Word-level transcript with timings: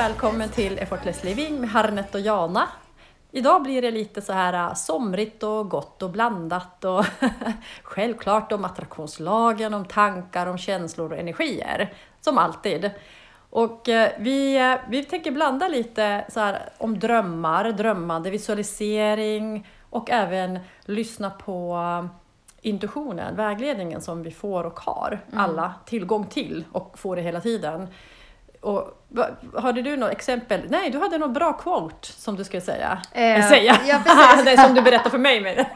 välkommen 0.00 0.48
till 0.48 0.78
Effortless 0.78 1.24
Living 1.24 1.60
med 1.60 1.70
Harnet 1.70 2.14
och 2.14 2.20
Jana. 2.20 2.68
Idag 3.30 3.62
blir 3.62 3.82
det 3.82 3.90
lite 3.90 4.22
så 4.22 4.32
här 4.32 4.52
äh, 4.52 4.74
somrigt 4.74 5.42
och 5.42 5.68
gott 5.68 6.02
och 6.02 6.10
blandat 6.10 6.84
och 6.84 7.04
självklart 7.82 8.52
om 8.52 8.64
attraktionslagen, 8.64 9.74
om 9.74 9.84
tankar, 9.84 10.46
om 10.46 10.58
känslor 10.58 11.12
och 11.12 11.18
energier. 11.18 11.92
Som 12.20 12.38
alltid. 12.38 12.90
Och 13.50 13.88
äh, 13.88 14.10
vi, 14.18 14.56
äh, 14.56 14.90
vi 14.90 15.04
tänker 15.04 15.30
blanda 15.30 15.68
lite 15.68 16.24
så 16.28 16.40
här 16.40 16.68
om 16.78 16.98
drömmar, 16.98 17.72
drömmande, 17.72 18.30
visualisering 18.30 19.66
och 19.90 20.10
även 20.10 20.58
lyssna 20.84 21.30
på 21.30 21.78
intuitionen, 22.60 23.36
vägledningen 23.36 24.00
som 24.00 24.22
vi 24.22 24.30
får 24.30 24.64
och 24.64 24.80
har 24.80 25.20
alla 25.34 25.74
tillgång 25.86 26.26
till 26.26 26.64
och 26.72 26.98
får 26.98 27.16
det 27.16 27.22
hela 27.22 27.40
tiden. 27.40 27.88
Och, 28.60 29.06
hade 29.58 29.82
du 29.82 29.96
något 29.96 30.12
exempel? 30.12 30.60
Nej, 30.68 30.90
du 30.90 30.98
hade 30.98 31.18
något 31.18 31.34
bra 31.34 31.52
quote 31.52 32.06
som 32.06 32.36
du 32.36 32.44
skulle 32.44 32.60
säga. 32.60 33.02
Eh, 33.12 33.48
säga. 33.48 33.78
ja, 33.86 33.94
är 34.46 34.66
som 34.66 34.74
du 34.74 34.82
berättade 34.82 35.10
för 35.10 35.18
mig. 35.18 35.40
Men. 35.40 35.64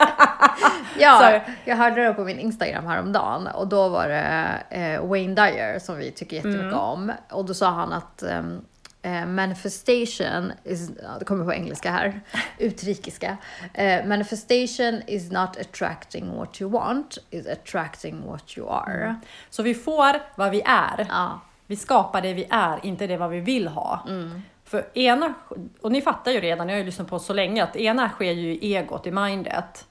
Ja, 0.98 1.40
jag 1.64 1.76
hörde 1.76 2.04
det 2.04 2.14
på 2.14 2.24
min 2.24 2.38
Instagram 2.38 2.86
häromdagen 2.86 3.46
och 3.46 3.66
då 3.68 3.88
var 3.88 4.08
det 4.08 4.62
eh, 4.70 5.06
Wayne 5.06 5.34
Dyer 5.34 5.78
som 5.78 5.96
vi 5.96 6.10
tycker 6.10 6.36
jättemycket 6.36 6.64
Mm. 6.64 6.78
om. 6.78 7.12
Och 7.30 7.44
då 7.44 7.54
sa 7.54 7.70
han 7.70 7.92
att 7.92 8.22
ehm, 8.22 8.60
eh, 9.02 9.26
manifestation 9.26 10.52
is, 10.64 10.90
det 11.18 11.24
kommer 11.24 11.44
på 11.44 11.52
engelska 11.52 11.90
här, 11.90 12.20
utrikiska. 12.58 13.36
Eh, 13.74 14.04
manifestation 14.06 15.02
is 15.06 15.30
not 15.30 15.56
attracting 15.60 16.36
what 16.36 16.60
you 16.60 16.70
want, 16.70 17.18
is 17.30 17.46
attracting 17.46 18.26
what 18.26 18.58
you 18.58 18.70
are. 18.70 19.16
Så 19.50 19.62
vi 19.62 19.74
får 19.74 20.16
vad 20.36 20.50
vi 20.50 20.62
är. 20.66 21.06
Ja, 21.08 21.40
Vi 21.66 21.76
skapar 21.76 22.20
det 22.20 22.32
vi 22.34 22.46
är, 22.50 22.86
inte 22.86 23.06
det 23.06 23.16
vad 23.16 23.30
vi 23.30 23.40
vill 23.40 23.68
ha. 23.68 24.00
Mm. 24.08 24.42
För 24.64 24.98
ena, 24.98 25.34
och 25.80 25.92
ni 25.92 26.02
fattar 26.02 26.30
ju 26.32 26.40
redan, 26.40 26.68
jag 26.68 26.74
har 26.76 26.78
ju 26.78 26.84
lyssnat 26.84 27.08
på 27.08 27.18
så 27.18 27.32
länge, 27.32 27.64
att 27.64 27.76
ena 27.76 28.08
sker 28.08 28.32
ju 28.32 28.52
i 28.54 28.74
egot, 28.76 29.06
i 29.06 29.10
mindet. 29.10 29.86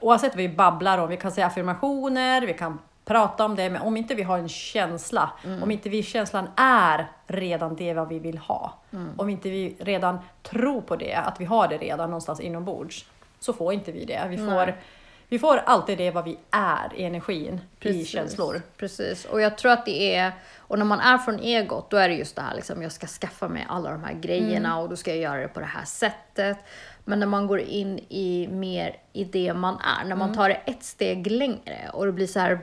Oavsett 0.00 0.32
vad 0.32 0.42
vi 0.42 0.48
babblar 0.48 0.98
om, 0.98 1.08
vi 1.08 1.16
kan 1.16 1.32
säga 1.32 1.46
affirmationer, 1.46 2.42
vi 2.46 2.54
kan 2.54 2.78
prata 3.04 3.44
om 3.44 3.56
det, 3.56 3.70
men 3.70 3.82
om 3.82 3.96
inte 3.96 4.14
vi 4.14 4.22
har 4.22 4.38
en 4.38 4.48
känsla, 4.48 5.30
Mm. 5.44 5.62
om 5.62 5.70
inte 5.70 5.88
vi 5.88 6.02
känslan 6.02 6.48
är 6.56 7.06
redan 7.26 7.76
det 7.76 7.94
vad 7.94 8.08
vi 8.08 8.18
vill 8.18 8.38
ha, 8.38 8.72
Mm. 8.92 9.08
om 9.16 9.28
inte 9.28 9.50
vi 9.50 9.76
redan 9.80 10.18
tror 10.42 10.80
på 10.80 10.96
det, 10.96 11.14
att 11.14 11.40
vi 11.40 11.44
har 11.44 11.68
det 11.68 11.76
redan 11.78 12.10
någonstans 12.10 12.40
inombords, 12.40 13.04
så 13.40 13.52
får 13.52 13.72
inte 13.72 13.92
vi 13.92 14.04
det. 14.04 14.26
Vi 14.30 14.36
får, 14.38 14.74
vi 15.32 15.38
får 15.38 15.56
alltid 15.56 15.98
det 15.98 16.10
vad 16.10 16.24
vi 16.24 16.38
är 16.50 16.92
i 16.96 17.04
energin, 17.04 17.54
i 17.54 17.82
Precis. 17.82 18.08
känslor. 18.08 18.62
Precis, 18.76 19.24
och 19.24 19.40
jag 19.40 19.58
tror 19.58 19.72
att 19.72 19.84
det 19.84 20.14
är, 20.16 20.32
och 20.58 20.78
när 20.78 20.84
man 20.84 21.00
är 21.00 21.18
från 21.18 21.38
egot, 21.40 21.90
då 21.90 21.96
är 21.96 22.08
det 22.08 22.14
just 22.14 22.36
det 22.36 22.42
här 22.42 22.54
liksom, 22.54 22.82
jag 22.82 22.92
ska 22.92 23.06
skaffa 23.06 23.48
mig 23.48 23.66
alla 23.68 23.90
de 23.90 24.04
här 24.04 24.12
grejerna 24.14 24.68
Mm. 24.68 24.78
och 24.82 24.88
då 24.88 24.96
ska 24.96 25.10
jag 25.10 25.18
göra 25.18 25.40
det 25.40 25.48
på 25.48 25.60
det 25.60 25.66
här 25.66 25.84
sättet. 25.84 26.56
Men 27.04 27.20
när 27.20 27.26
man 27.26 27.46
går 27.46 27.60
in 27.60 27.98
i 28.08 28.48
mer 28.50 28.96
i 29.12 29.24
det 29.24 29.54
man 29.54 29.74
är, 30.00 30.04
när 30.08 30.16
man 30.16 30.28
Mm. 30.28 30.36
tar 30.36 30.48
det 30.48 30.54
ett 30.54 30.82
steg 30.84 31.30
längre 31.30 31.90
och 31.92 32.06
det 32.06 32.12
blir 32.12 32.26
så 32.26 32.40
här, 32.40 32.58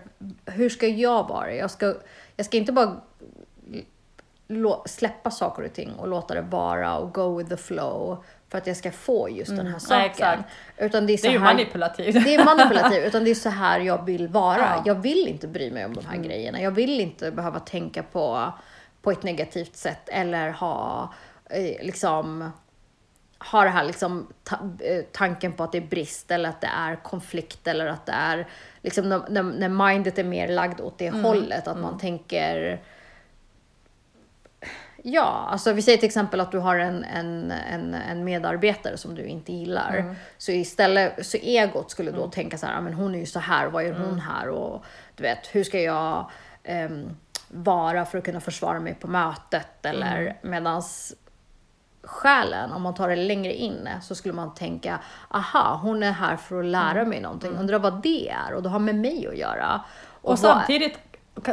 hur 0.46 0.70
ska 0.70 0.88
jag 0.88 1.28
vara? 1.28 1.54
Jag 1.54 1.72
ska, 1.72 1.96
jag 2.36 2.46
ska 2.46 2.58
inte 2.58 2.72
bara 2.72 2.96
släppa 4.86 5.32
saker 5.32 5.64
och 5.64 5.74
ting 5.74 5.94
och 5.94 6.08
låta 6.08 6.34
det 6.34 6.42
vara 6.42 6.98
och 6.98 7.14
go 7.14 7.38
with 7.38 7.50
the 7.50 7.58
flow 7.58 8.24
för 8.50 8.58
att 8.58 8.68
jag 8.68 8.78
ska 8.78 8.92
få 8.92 9.30
just 9.30 9.56
den 9.56 9.68
här 9.68 9.80
saken. 9.80 9.98
Mm. 9.98 10.12
exakt. 10.12 10.44
Utan 10.78 11.08
det 11.08 11.14
är, 11.14 11.18
så 11.18 11.24
Det 11.24 11.30
är 11.30 11.34
ju 11.34 11.40
här, 11.40 11.46
manipulativt. 11.46 12.26
det 12.26 12.36
är 12.36 12.46
manipulativt, 12.46 13.04
utan 13.08 13.24
det 13.24 13.30
är 13.32 13.36
så 13.36 13.50
här 13.50 13.80
jag 13.80 14.06
vill 14.06 14.28
vara. 14.28 14.58
Ja. 14.60 14.74
Mm. 14.74 14.84
Jag 14.86 14.96
vill 14.96 15.28
inte 15.28 15.48
bry 15.48 15.72
mig 15.72 15.86
om 15.86 15.94
de 15.94 16.06
här 16.06 16.18
grejerna. 16.18 16.62
Jag 16.62 16.72
vill 16.72 17.00
inte 17.00 17.32
behöva 17.32 17.60
tänka 17.60 18.04
på, 18.04 18.54
på 19.02 19.12
ett 19.12 19.24
negativt 19.24 19.76
sätt 19.76 20.10
eller 20.10 20.50
ha 20.50 21.14
eh, 21.50 21.86
liksom 21.86 22.52
ha 23.52 23.64
det 23.64 23.70
här 23.70 23.84
liksom 23.84 24.28
ta, 24.44 24.56
eh, 24.80 25.04
tanken 25.12 25.54
på 25.54 25.64
att 25.64 25.72
det 25.72 25.78
är 25.78 25.88
brist 25.88 26.32
eller 26.32 26.50
att 26.50 26.62
det 26.62 26.70
är 26.78 26.96
konflikt 26.96 27.68
eller 27.68 27.86
att 27.86 28.06
det 28.06 28.12
är 28.12 28.48
liksom 28.82 29.10
när, 29.10 29.44
när, 29.44 29.70
mindet 29.70 30.20
är 30.20 30.24
mer 30.24 30.48
lagd 30.48 30.82
åt 30.82 30.98
det 30.98 31.08
Mm. 31.08 31.24
hållet. 31.24 31.68
Att 31.68 31.78
man 31.78 31.98
tänker 31.98 32.82
Ja, 35.04 35.48
alltså 35.52 35.74
vi 35.74 35.82
säger 35.82 35.98
till 35.98 36.08
exempel 36.08 36.40
att 36.40 36.52
du 36.52 36.58
har 36.60 36.76
en, 36.78 37.04
en, 37.04 37.52
en, 37.52 37.94
en 37.94 38.24
medarbetare 38.24 38.98
som 38.98 39.16
du 39.16 39.24
inte 39.26 39.54
gillar. 39.54 39.94
Mm. 39.98 40.16
Så 40.38 40.52
istället, 40.52 41.26
så 41.26 41.38
egot 41.38 41.92
skulle 41.92 42.12
då 42.12 42.28
tänka 42.28 42.58
så 42.58 42.66
här, 42.66 42.74
"Ja, 42.74 42.82
men 42.82 42.94
hon 42.94 43.16
är 43.16 43.20
ju 43.20 43.26
så 43.26 43.40
här, 43.40 43.68
vad 43.68 43.84
gör 43.84 43.96
Mm. 43.96 44.10
hon 44.10 44.20
här? 44.20 44.50
Och 44.50 44.86
du 45.16 45.24
vet, 45.24 45.48
hur 45.56 45.64
ska 45.64 45.80
jag 45.82 46.30
ehm, 46.64 47.18
vara 47.48 48.06
för 48.06 48.18
att 48.18 48.24
kunna 48.24 48.40
försvara 48.40 48.80
mig 48.80 48.94
på 48.96 49.08
mötet? 49.08 49.86
Eller 49.86 50.22
Mm. 50.22 50.36
medans 50.42 51.16
själen, 52.04 52.72
om 52.72 52.82
man 52.82 52.94
tar 52.94 53.10
det 53.10 53.16
längre 53.16 53.54
in, 53.54 53.90
så 54.02 54.16
skulle 54.16 54.34
man 54.34 54.54
tänka, 54.54 55.00
aha, 55.30 55.80
hon 55.84 56.04
är 56.04 56.12
här 56.12 56.36
för 56.36 56.60
att 56.60 56.66
lära 56.66 56.92
Mm. 57.00 57.10
mig 57.10 57.22
någonting. 57.22 57.52
Undrar 57.58 57.80
vad 57.80 58.02
det 58.02 58.30
är? 58.30 58.54
Och 58.54 58.64
det 58.64 58.70
har 58.70 58.80
med 58.80 58.96
mig 58.96 59.28
att 59.28 59.38
göra. 59.38 59.82
Och 60.22 60.30
vad- 60.30 60.40
samtidigt, 60.40 61.00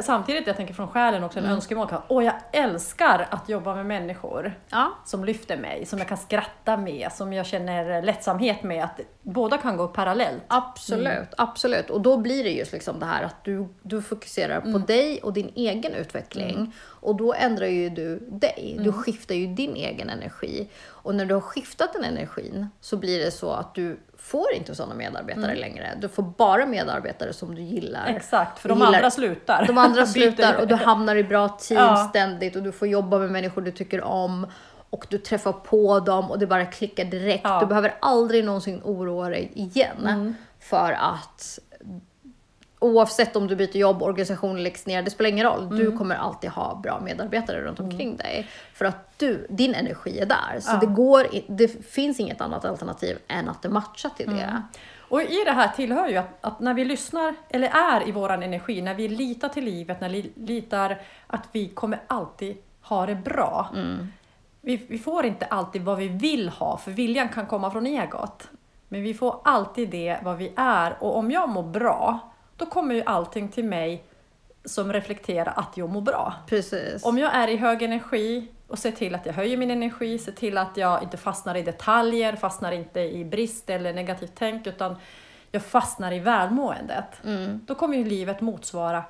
samtidigt, 0.03 0.47
jag 0.47 0.57
tänker 0.57 0.75
från 0.75 0.89
själen 0.89 1.25
också, 1.25 1.39
en 1.39 1.45
Mm. 1.45 1.55
önskemål. 1.57 1.89
Kan, 1.89 2.03
Åh, 2.09 2.25
jag 2.25 2.35
älskar 2.53 3.29
att 3.31 3.49
jobba 3.49 3.75
med 3.75 3.87
människor 3.87 4.59
Ja, 4.71 4.93
som 5.05 5.25
lyfter 5.25 5.57
mig, 5.57 5.87
som 5.87 5.99
jag 5.99 6.09
kan 6.09 6.19
skratta 6.19 6.77
med, 6.77 7.13
som 7.13 7.33
jag 7.33 7.47
känner 7.47 8.03
lättsamhet 8.03 8.63
med. 8.63 8.85
Att 8.85 9.01
båda 9.23 9.59
kan 9.59 9.77
gå 9.77 9.89
parallellt. 9.89 10.43
Absolut, 10.49 11.07
Mm. 11.07 11.27
absolut. 11.37 11.91
Och 11.91 12.01
då 12.01 12.17
blir 12.17 12.45
det 12.45 12.51
just 12.51 12.73
liksom 12.73 13.01
det 13.01 13.07
här 13.07 13.23
att 13.23 13.45
du, 13.45 13.69
du 13.83 14.03
fokuserar 14.03 14.61
Mm. 14.61 14.73
på 14.73 14.79
dig 14.79 15.21
och 15.23 15.33
din 15.33 15.53
egen 15.55 15.93
utveckling. 15.95 16.73
Och 16.83 17.17
då 17.17 17.35
ändrar 17.35 17.67
ju 17.67 17.89
du 17.91 18.19
dig. 18.19 18.71
Mm. 18.73 18.85
Du 18.85 18.93
skiftar 18.93 19.35
ju 19.35 19.47
din 19.47 19.77
egen 19.77 20.11
energi. 20.11 20.69
Och 20.87 21.15
när 21.15 21.25
du 21.25 21.35
har 21.35 21.41
skiftat 21.41 21.93
den 21.93 22.05
energin 22.05 22.69
så 22.81 22.97
blir 22.97 23.25
det 23.25 23.31
så 23.31 23.51
att 23.53 23.75
du 23.75 24.01
får 24.19 24.53
inte 24.53 24.75
sådana 24.75 24.95
medarbetare 24.95 25.45
Mm. 25.45 25.59
längre. 25.59 25.93
Du 26.01 26.09
får 26.09 26.23
bara 26.23 26.67
medarbetare 26.67 27.33
som 27.33 27.55
du 27.55 27.63
gillar. 27.63 28.07
Exakt, 28.07 28.59
för 28.59 28.69
de 28.69 28.79
gillar- 28.79 28.93
andra 28.93 29.11
slutar. 29.11 29.65
De 29.67 29.79
andra 29.79 30.07
slutar 30.07 30.55
och 30.61 30.67
du 30.69 30.75
hamnar 30.75 31.17
i 31.17 31.25
bra 31.25 31.49
team 31.49 31.81
Ja. 31.81 31.97
ständigt 32.11 32.57
och 32.57 32.63
du 32.63 32.73
får 32.73 32.89
jobba 32.89 33.19
med 33.19 33.31
människor 33.31 33.63
du 33.63 33.71
tycker 33.71 34.03
om 34.03 34.47
och 34.91 35.07
du 35.11 35.19
träffar 35.19 35.53
på 35.53 36.01
dem 36.01 36.31
och 36.31 36.39
det 36.39 36.47
bara 36.47 36.65
klickar 36.67 37.05
direkt. 37.05 37.41
Ja. 37.45 37.51
Mm. 37.51 37.61
Du 37.61 37.67
behöver 37.67 37.95
aldrig 38.01 38.45
någonsin 38.45 38.81
oroa 38.85 39.29
dig 39.29 39.51
igen 39.55 40.35
för 40.61 40.93
att 40.93 41.59
oavsett 42.79 43.37
om 43.37 43.47
du 43.47 43.57
byter 43.57 43.77
jobb, 43.77 44.03
organisationen 44.03 44.63
läggs 44.63 44.87
ner, 44.87 45.03
det 45.03 45.11
spelar 45.11 45.31
ingen 45.31 45.47
roll. 45.47 45.77
Du 45.77 45.87
Mm. 45.87 45.99
kommer 45.99 46.15
alltid 46.15 46.51
ha 46.51 46.75
bra 46.83 47.01
medarbetare 47.01 47.61
runt 47.63 47.81
omkring 47.81 48.17
dig 48.17 48.47
för 48.75 48.85
att 48.85 49.19
du, 49.19 49.47
din 49.51 49.75
energi 49.75 50.19
är 50.21 50.27
där. 50.27 50.61
Så 50.61 50.71
Ja. 50.75 50.79
det, 50.81 50.87
går, 50.87 51.27
det 51.49 51.69
finns 51.87 52.21
inget 52.21 52.41
annat 52.41 52.65
alternativ 52.65 53.19
än 53.29 53.49
att 53.49 53.63
det 53.63 53.69
matchar 53.69 54.09
till 54.11 54.27
Mm. 54.27 54.39
det. 54.39 54.63
Och 55.09 55.23
i 55.23 55.43
det 55.45 55.53
här 55.53 55.69
tillhör 55.69 56.09
ju 56.09 56.17
att, 56.17 56.39
att 56.41 56.61
när 56.61 56.75
vi 56.75 56.85
lyssnar, 56.85 57.35
eller 57.49 57.69
är 57.69 58.09
i 58.09 58.13
våran 58.13 58.43
energi, 58.43 58.83
när 58.83 58.95
vi 58.95 59.09
litar 59.09 59.49
till 59.49 59.65
livet, 59.65 60.01
när 60.01 60.09
vi 60.09 60.33
litar 60.37 61.01
att 61.27 61.49
vi 61.53 61.69
kommer 61.69 62.01
alltid 62.07 62.57
ha 62.83 63.07
det 63.07 63.15
bra. 63.15 63.69
Vi, 64.61 64.77
vi 64.89 64.99
får 64.99 65.27
inte 65.27 65.47
alltid 65.47 65.83
vad 65.83 65.99
vi 65.99 66.09
vill 66.09 66.49
ha, 66.49 66.77
för 66.77 66.91
viljan 66.91 67.29
kan 67.29 67.47
komma 67.47 67.71
från 67.71 67.87
egot. 67.87 68.49
Men 68.89 69.03
vi 69.03 69.15
får 69.15 69.41
alltid 69.45 69.89
det 69.91 70.19
vad 70.23 70.37
vi 70.37 70.53
är. 70.57 70.97
Och 71.01 71.17
om 71.17 71.31
jag 71.31 71.49
mår 71.49 71.63
bra, 71.63 72.19
då 72.57 72.67
kommer 72.67 72.95
ju 72.95 73.03
allting 73.07 73.49
till 73.49 73.65
mig 73.65 74.05
som 74.65 74.93
reflekterar 74.93 75.53
att 75.57 75.77
jag 75.77 75.91
mår 75.91 76.01
bra. 76.01 76.35
Precis. 76.47 77.05
Om 77.05 77.19
jag 77.19 77.35
är 77.35 77.49
i 77.49 77.57
hög 77.57 77.83
energi 77.83 78.49
och 78.67 78.79
ser 78.79 78.91
till 78.91 79.15
att 79.15 79.27
jag 79.27 79.33
höjer 79.33 79.57
min 79.57 79.71
energi, 79.71 80.19
ser 80.19 80.33
till 80.33 80.59
att 80.59 80.77
jag 80.77 81.03
inte 81.03 81.17
fastnar 81.17 81.55
i 81.55 81.63
detaljer, 81.63 82.37
fastnar 82.37 82.73
inte 82.73 83.01
i 83.01 83.25
brist 83.25 83.71
eller 83.71 83.95
negativt 83.95 84.33
tänk, 84.35 84.67
utan 84.67 84.97
jag 85.51 85.63
fastnar 85.63 86.13
i 86.13 86.19
välmåendet. 86.19 87.23
Då 87.67 87.75
kommer 87.75 87.97
ju 87.97 88.05
livet 88.05 88.41
motsvara, 88.41 89.05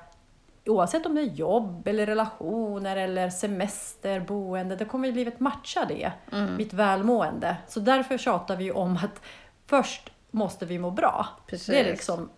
oavsett 0.65 1.05
om 1.05 1.15
det 1.15 1.21
är 1.21 1.33
jobb, 1.33 1.87
eller 1.87 2.05
relationer, 2.05 2.97
eller 2.97 3.29
semester, 3.29 4.19
boende, 4.19 4.75
då 4.75 4.85
kommer 4.85 5.07
ju 5.07 5.13
livet 5.13 5.39
matcha 5.39 5.85
det, 5.85 6.11
mitt 6.57 6.73
välmående. 6.73 7.57
Så 7.67 7.79
därför 7.79 8.17
tjatar 8.17 8.55
vi 8.55 8.71
om 8.71 8.97
att 9.03 9.21
först 9.65 10.11
måste 10.31 10.65
vi 10.65 10.79
må 10.79 10.91
bra. 10.91 11.27
Precis. 11.47 11.67
Det 11.67 11.79
är 11.79 11.85
liksom 11.85 12.29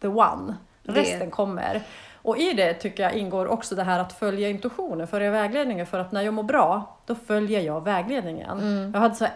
the 0.00 0.08
one. 0.08 0.54
Det- 0.82 0.92
Resten 0.92 1.30
kommer. 1.30 1.82
Och 2.22 2.38
i 2.38 2.52
det 2.52 2.74
tycker 2.74 3.02
jag 3.02 3.12
ingår 3.14 3.46
också 3.46 3.74
det 3.74 3.82
här 3.82 3.98
att 4.00 4.12
följa 4.12 4.48
intuitionen, 4.48 5.06
följa 5.06 5.30
vägledningen. 5.30 5.86
För 5.86 5.98
att 5.98 6.12
när 6.12 6.22
jag 6.22 6.34
mår 6.34 6.42
bra, 6.42 6.96
då 7.06 7.14
följer 7.14 7.60
jag 7.60 7.84
vägledningen. 7.84 8.90
Jag, 8.94 9.00
hade 9.00 9.14
så, 9.14 9.26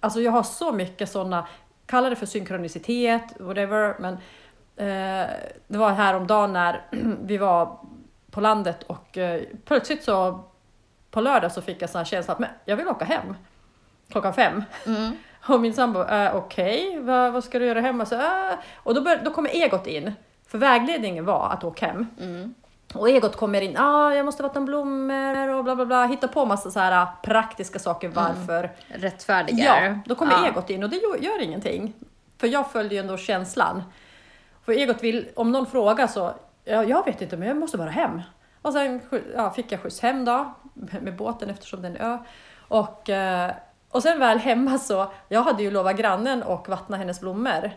alltså 0.00 0.20
jag 0.20 0.32
har 0.32 0.42
så 0.42 0.72
mycket 0.72 1.10
sådana, 1.10 1.46
kalla 1.86 2.10
det 2.10 2.16
för 2.16 2.26
synkronicitet, 2.26 3.22
whatever. 3.40 3.94
Men 3.98 4.12
eh, 4.76 5.30
det 5.66 5.78
var 5.78 5.90
häromdagen 5.90 6.52
när 6.52 6.80
vi 7.24 7.36
var 7.38 7.78
på 8.30 8.40
landet 8.40 8.82
och 8.82 9.18
eh, 9.18 9.42
plötsligt 9.64 10.04
så 10.04 10.40
på 11.10 11.20
lördag 11.20 11.52
så 11.52 11.62
fick 11.62 11.82
jag 11.82 11.90
sån 11.90 11.98
här 11.98 12.04
känsla 12.04 12.32
att 12.32 12.38
men, 12.38 12.50
jag 12.64 12.76
vill 12.76 12.88
åka 12.88 13.04
hem 13.04 13.36
klockan 14.10 14.34
fem. 14.34 14.62
Och 15.48 15.60
min 15.60 15.74
sambo, 15.74 16.02
äh, 16.04 16.36
okej, 16.36 16.98
vad, 17.00 17.32
vad 17.32 17.44
ska 17.44 17.58
du 17.58 17.66
göra 17.66 17.80
hemma? 17.80 18.06
Så, 18.06 18.14
äh. 18.14 18.54
Och 18.76 18.94
då, 18.94 19.00
bör, 19.00 19.20
då 19.24 19.30
kommer 19.30 19.50
egot 19.50 19.86
in. 19.86 20.12
För 20.48 20.58
vägledningen 20.58 21.24
var 21.24 21.50
att 21.50 21.64
åka 21.64 21.86
hem. 21.86 22.06
Och 22.94 23.08
egot 23.08 23.36
kommer 23.36 23.60
in, 23.60 23.76
ah, 23.76 24.14
jag 24.14 24.24
måste 24.24 24.42
vattna 24.42 24.60
blommor 24.60 25.48
och 25.48 25.64
bla 25.64 25.76
bla 25.76 25.86
bla, 25.86 26.06
hitta 26.06 26.28
på 26.28 26.44
massa 26.46 26.70
så 26.70 26.80
här 26.80 27.06
praktiska 27.22 27.78
saker 27.78 28.08
varför. 28.08 28.70
Rättfärdigar. 28.88 29.84
Ja, 29.84 29.98
då 30.06 30.14
kommer 30.14 30.32
Ja. 30.32 30.46
egot 30.46 30.70
in 30.70 30.82
och 30.84 30.90
det 30.90 30.96
gör, 30.96 31.16
gör 31.16 31.42
ingenting. 31.42 31.92
För 32.38 32.46
jag 32.46 32.70
följer 32.70 32.92
ju 32.92 32.98
ändå 32.98 33.16
känslan. 33.16 33.82
För 34.64 34.72
egot 34.72 35.02
vill, 35.02 35.28
om 35.36 35.52
någon 35.52 35.66
frågar 35.66 36.06
så, 36.06 36.34
ja, 36.64 36.84
jag 36.84 37.04
vet 37.04 37.22
inte 37.22 37.36
men 37.36 37.48
jag 37.48 37.56
måste 37.56 37.78
bara 37.78 37.90
hem. 37.90 38.22
Och 38.62 38.72
sen 38.72 39.00
ja, 39.34 39.50
fick 39.50 39.72
jag 39.72 39.80
skjuts 39.80 40.00
hem 40.00 40.24
då, 40.24 40.54
med 41.00 41.16
båten 41.16 41.50
eftersom 41.50 41.82
den 41.82 41.96
är 41.96 42.00
ö. 42.12 42.18
Och, 42.68 43.10
eh, 43.10 43.52
och 43.96 44.02
sen 44.02 44.18
väl 44.18 44.38
hemma 44.38 44.78
så, 44.78 45.12
jag 45.28 45.42
hade 45.42 45.62
ju 45.62 45.70
lovat 45.70 45.96
grannen 45.96 46.42
och 46.42 46.68
vattna 46.68 46.96
hennes 46.96 47.20
blommor. 47.20 47.70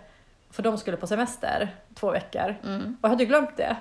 För 0.52 0.64
de 0.64 0.78
skulle 0.78 0.98
på 0.98 1.08
semester, 1.08 1.76
två 1.96 2.12
veckor. 2.12 2.56
Mm. 2.64 2.98
Och 3.02 3.06
jag 3.06 3.10
hade 3.10 3.26
glömt 3.26 3.58
det. 3.58 3.78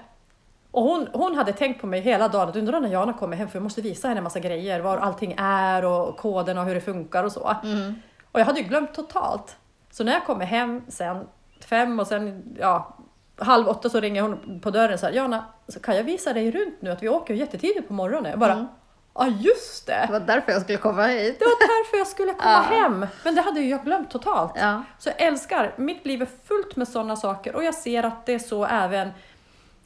Och 0.70 0.82
hon, 0.82 1.08
hon 1.12 1.34
hade 1.34 1.52
tänkt 1.52 1.80
på 1.80 1.86
mig 1.86 2.00
hela 2.00 2.28
dagen 2.28 2.48
att 2.48 2.56
undrar 2.56 2.80
när 2.80 2.88
Jana 2.88 3.12
kommer 3.12 3.36
hem 3.36 3.48
för 3.48 3.56
jag 3.56 3.62
måste 3.62 3.80
visa 3.80 4.08
henne 4.08 4.18
en 4.18 4.24
massa 4.24 4.40
grejer, 4.40 4.80
var 4.80 4.98
allting 4.98 5.34
är 5.38 5.84
och 5.84 6.16
koden 6.16 6.58
och 6.58 6.64
hur 6.64 6.74
det 6.74 6.80
funkar 6.80 7.24
och 7.24 7.32
så. 7.32 7.56
Mm. 7.64 7.94
Och 8.32 8.40
jag 8.40 8.44
hade 8.44 8.60
ju 8.60 8.68
glömt 8.68 8.94
totalt. 8.94 9.56
Så 9.90 10.04
när 10.04 10.12
jag 10.12 10.26
kommer 10.26 10.44
hem 10.44 10.82
sen 10.88 11.26
fem 11.60 12.00
och 12.00 12.06
sen 12.06 12.56
ja, 12.58 12.96
halv 13.36 13.68
åtta 13.68 13.88
så 13.88 14.00
ringer 14.00 14.22
hon 14.22 14.60
på 14.60 14.70
dörren 14.70 14.98
så 14.98 15.06
här, 15.06 15.12
Jana, 15.12 15.44
så 15.68 15.80
kan 15.80 15.96
jag 15.96 16.04
visa 16.04 16.32
dig 16.32 16.50
runt 16.50 16.82
nu 16.82 16.90
att 16.90 17.02
vi 17.02 17.08
åker 17.08 17.34
jättetidigt 17.34 17.88
på 17.88 17.94
morgonen? 17.94 18.30
Jag 18.30 18.40
bara, 18.40 18.52
Mm. 18.52 18.66
Ja 19.14 19.26
just 19.28 19.86
det! 19.86 20.04
Det 20.06 20.12
var 20.12 20.20
därför 20.20 20.52
jag 20.52 20.62
skulle 20.62 20.78
komma 20.78 21.06
hit. 21.06 21.38
Det 21.38 21.44
var 21.44 21.58
därför 21.60 21.96
jag 21.98 22.06
skulle 22.06 22.32
komma 22.32 22.64
Ja. 22.70 22.76
hem. 22.76 23.06
Men 23.24 23.34
det 23.34 23.40
hade 23.40 23.60
ju 23.60 23.70
jag 23.70 23.84
glömt 23.84 24.10
totalt. 24.10 24.52
Ja. 24.56 24.82
Så 24.98 25.08
jag 25.08 25.20
älskar, 25.22 25.74
mitt 25.76 26.06
liv 26.06 26.22
är 26.22 26.28
fullt 26.48 26.76
med 26.76 26.88
sådana 26.88 27.16
saker 27.16 27.56
och 27.56 27.64
jag 27.64 27.74
ser 27.74 28.02
att 28.02 28.26
det 28.26 28.32
är 28.34 28.38
så 28.38 28.64
även 28.66 29.08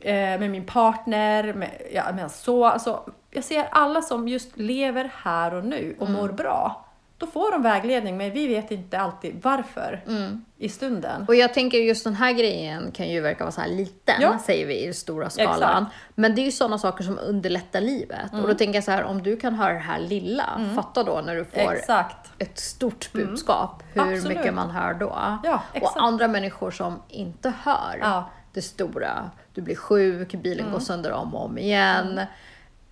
eh, 0.01 0.15
med 0.15 0.51
min 0.51 0.67
partner, 0.67 1.53
med, 1.53 1.71
ja, 1.93 2.05
men 2.15 2.31
så, 2.31 2.65
alltså, 2.65 3.11
jag 3.31 3.45
ser 3.45 3.69
alla 3.71 4.03
som 4.03 4.29
just 4.29 4.57
lever 4.57 5.11
här 5.23 5.55
och 5.55 5.65
nu 5.65 5.97
och 6.01 6.11
mår 6.11 6.29
bra. 6.29 6.85
Då 7.23 7.27
får 7.29 7.53
de 7.53 7.63
vägledning, 7.63 8.17
men 8.17 8.31
vi 8.33 8.47
vet 8.47 8.71
inte 8.71 8.99
alltid 8.99 9.41
varför 9.43 10.03
Mm. 10.07 10.45
i 10.59 10.69
stunden. 10.69 11.25
Och 11.29 11.35
jag 11.35 11.55
tänker 11.55 11.79
just 11.79 12.05
den 12.05 12.15
här 12.15 12.33
grejen 12.33 12.91
kan 12.93 13.09
ju 13.09 13.21
verka 13.21 13.45
vara 13.45 13.53
så 13.53 13.61
här 13.61 13.69
liten, 13.69 14.15
Ja. 14.21 14.39
säger 14.47 14.67
vi 14.67 14.81
i 14.83 14.85
den 14.85 14.95
stora 14.95 15.31
skalan. 15.31 15.53
Exakt. 15.83 15.97
Men 16.15 16.35
det 16.35 16.41
är 16.41 16.45
ju 16.45 16.51
sådana 16.53 16.79
saker 16.79 17.05
som 17.05 17.19
underlättar 17.19 17.81
livet. 17.81 18.33
Och 18.33 18.49
då 18.49 18.55
tänker 18.55 18.75
jag 18.75 18.85
så 18.85 18.91
här, 18.91 19.05
om 19.05 19.23
du 19.23 19.37
kan 19.37 19.55
höra 19.55 19.73
det 19.73 19.79
här 19.79 19.99
lilla, 20.01 20.61
fatta 20.77 21.03
då 21.03 21.21
när 21.27 21.37
du 21.37 21.45
får 21.45 21.73
Exakt. 21.73 22.31
ett 22.39 22.59
stort 22.59 23.13
budskap, 23.13 23.83
hur 23.93 24.01
Absolut. 24.03 24.37
mycket 24.39 24.55
man 24.55 24.71
hör 24.71 24.95
då. 24.95 25.17
Ja, 25.45 25.63
och 25.83 26.03
andra 26.03 26.29
människor 26.29 26.71
som 26.71 27.03
inte 27.09 27.53
hör 27.65 27.99
Ja. 28.01 28.31
det 28.53 28.63
stora. 28.63 29.31
Du 29.55 29.61
blir 29.63 29.77
sjuk, 29.77 30.33
bilen 30.35 30.73
går 30.73 30.79
sönder 30.81 31.13
om 31.13 31.35
och 31.35 31.45
om 31.45 31.59
igen. 31.59 32.21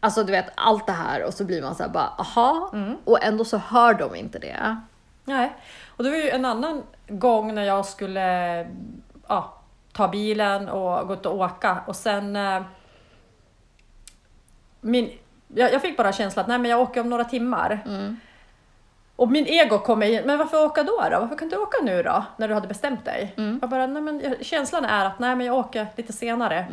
Alltså 0.01 0.25
du 0.25 0.33
vet 0.33 0.47
allt 0.55 0.87
det 0.87 0.93
här 0.93 1.25
och 1.25 1.35
så 1.35 1.45
blir 1.45 1.63
man 1.63 1.75
så 1.75 1.83
här 1.83 1.91
bara 1.91 2.13
aha. 2.19 2.73
Och 3.05 3.25
ändå 3.25 3.45
så 3.45 3.57
hör 3.57 3.95
de 3.95 4.15
inte 4.15 4.39
det. 4.39 4.77
Nej. 5.25 5.57
Och 5.97 6.05
det 6.05 6.11
var 6.11 6.17
ju 6.17 6.31
en 6.31 6.45
annan 6.45 6.83
gång 7.09 7.55
när 7.55 7.63
jag 7.63 7.87
skulle 7.87 8.67
ja, 9.29 9.55
ta 9.93 10.09
bilen 10.09 10.69
och 10.69 11.09
gå 11.09 11.15
ut 11.15 11.27
och 11.27 11.37
åka 11.37 11.83
och 11.87 11.97
sen 11.97 12.37
eh, 12.37 12.63
min, 14.81 15.19
jag, 15.49 15.73
jag 15.73 15.83
fick 15.83 15.97
bara 15.97 16.13
känslan 16.13 16.43
att 16.43 16.49
nej 16.49 16.59
men 16.59 16.71
jag 16.71 16.81
åker 16.81 17.01
om 17.01 17.11
några 17.11 17.25
timmar. 17.25 17.81
Och 19.17 19.31
min 19.31 19.47
ego 19.47 19.79
kom 19.79 20.03
in, 20.03 20.23
men 20.27 20.39
varför 20.39 20.65
åka 20.65 20.83
då, 20.83 21.09
då? 21.11 21.21
Varför 21.21 21.37
kan 21.37 21.49
du 21.49 21.57
åka 21.57 21.79
nu 21.83 22.03
då? 22.03 22.25
När 22.37 22.49
du 22.49 22.55
hade 22.55 22.69
bestämt 22.69 23.05
dig? 23.05 23.35
Jag 23.61 23.71
bara, 23.71 23.87
nej 23.87 24.03
men 24.03 24.35
känslan 24.41 24.85
är 24.85 25.05
att 25.05 25.19
nej 25.19 25.37
men 25.37 25.47
jag 25.47 25.57
åker 25.57 25.87
lite 25.97 26.13
senare. 26.13 26.67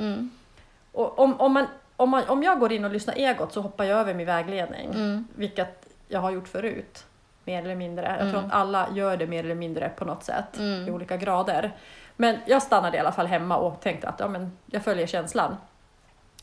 Och 0.92 1.20
om, 1.20 1.40
om, 1.40 1.54
man, 1.54 1.66
om, 1.98 2.10
man, 2.10 2.24
om 2.28 2.44
jag 2.44 2.60
går 2.60 2.72
in 2.72 2.86
och 2.86 2.92
lyssnar 2.92 3.14
egot 3.16 3.54
så 3.54 3.62
hoppar 3.62 3.84
jag 3.84 4.00
över 4.00 4.14
min 4.14 4.26
vägledning. 4.26 5.26
Vilket 5.36 5.88
jag 6.08 6.20
har 6.20 6.32
gjort 6.32 6.48
förut. 6.48 7.06
Mer 7.44 7.64
eller 7.64 7.76
mindre. 7.76 8.18
Jag 8.20 8.30
tror 8.32 8.46
att 8.46 8.54
alla 8.54 8.88
gör 8.94 9.18
det 9.18 9.28
mer 9.28 9.44
eller 9.44 9.56
mindre 9.56 9.90
på 9.90 10.06
något 10.06 10.24
sätt. 10.24 10.60
I 10.88 10.92
olika 10.92 11.18
grader. 11.18 11.76
Men 12.16 12.38
jag 12.46 12.62
stannade 12.62 12.98
i 12.98 13.00
alla 13.00 13.12
fall 13.12 13.28
hemma 13.28 13.58
och 13.58 13.82
tänkte 13.82 14.10
att 14.10 14.20
ja, 14.20 14.28
men 14.28 14.58
jag 14.66 14.84
följer 14.84 15.08
känslan. 15.08 15.56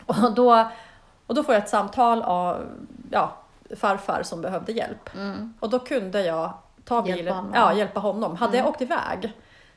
Och 0.07 0.35
då, 0.35 0.69
och 1.27 1.35
då 1.35 1.43
får 1.43 1.55
jag 1.55 1.63
ett 1.63 1.69
samtal 1.69 2.23
av 2.23 2.67
ja, 3.11 3.33
farfar 3.77 4.23
som 4.23 4.41
behövde 4.43 4.73
hjälp. 4.73 5.11
Och 5.61 5.71
då 5.71 5.79
kunde 5.79 6.23
jag 6.25 6.53
ta 6.85 6.97
Hjälpa 6.97 7.17
bilen, 7.17 7.35
honom. 7.35 7.53
ja, 7.55 7.73
hjälpa 7.75 8.01
honom. 8.01 8.37
Hade 8.37 8.57
jag 8.57 8.67
åkt 8.67 8.83
iväg 8.83 9.33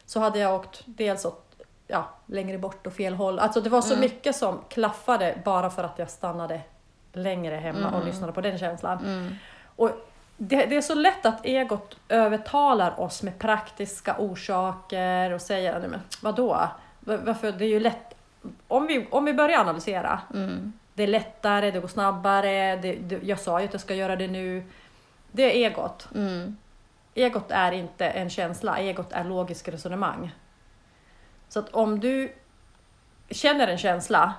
så 0.06 0.20
hade 0.20 0.40
jag 0.40 0.56
åkt 0.56 0.82
dels 0.86 1.26
åt 1.26 1.47
ja, 1.88 2.10
längre 2.26 2.58
bort 2.58 2.88
och 2.88 2.94
fel 2.94 3.14
håll. 3.14 3.40
Alltså 3.40 3.62
det 3.62 3.70
var 3.70 3.82
så 3.82 3.94
mycket 3.98 4.36
som 4.36 4.60
klaffade 4.70 5.38
bara 5.46 5.70
för 5.70 5.84
att 5.84 6.00
jag 6.00 6.10
stannade 6.10 6.62
längre 7.14 7.56
hemma 7.56 7.92
och 7.92 8.06
lyssnade 8.06 8.34
på 8.34 8.42
den 8.42 8.58
känslan. 8.58 8.98
Och 9.76 9.92
det, 10.38 10.66
det 10.66 10.76
är 10.78 10.82
så 10.82 10.96
lätt 10.96 11.26
att 11.26 11.46
egot 11.46 11.98
övertalar 12.10 13.00
oss 13.00 13.24
med 13.24 13.40
praktiska 13.40 14.16
orsaker 14.20 15.32
och 15.32 15.42
säger, 15.42 15.80
nej 15.80 15.90
men 15.90 16.00
vadå? 16.22 16.48
Va- 17.00 17.18
Varför? 17.26 17.52
Det 17.52 17.66
är 17.66 17.70
ju 17.70 17.80
lätt. 17.80 18.14
Om 18.68 18.88
vi, 18.88 19.08
om 19.12 19.26
vi 19.26 19.34
börjar 19.34 19.60
analysera. 19.60 20.20
Det 20.94 21.04
är 21.04 21.08
lättare, 21.08 21.72
det 21.72 21.80
går 21.80 21.88
snabbare, 21.88 22.76
det, 22.76 22.94
det, 22.96 23.20
jag 23.24 23.40
sa 23.40 23.60
ju 23.60 23.66
att 23.68 23.74
jag 23.74 23.82
ska 23.82 23.94
göra 23.96 24.16
det 24.16 24.28
nu. 24.28 24.64
Det 25.32 25.44
är 25.44 25.70
egot. 25.70 26.08
Egot 27.14 27.52
är 27.52 27.72
inte 27.72 28.08
en 28.10 28.30
känsla, 28.30 28.78
egot 28.80 29.12
är 29.14 29.24
logiskt 29.24 29.68
resonemang. 29.68 30.32
Så 31.50 31.60
att 31.60 31.70
om 31.70 32.00
du 32.00 32.34
känner 33.30 33.68
en 33.68 33.78
känsla 33.78 34.34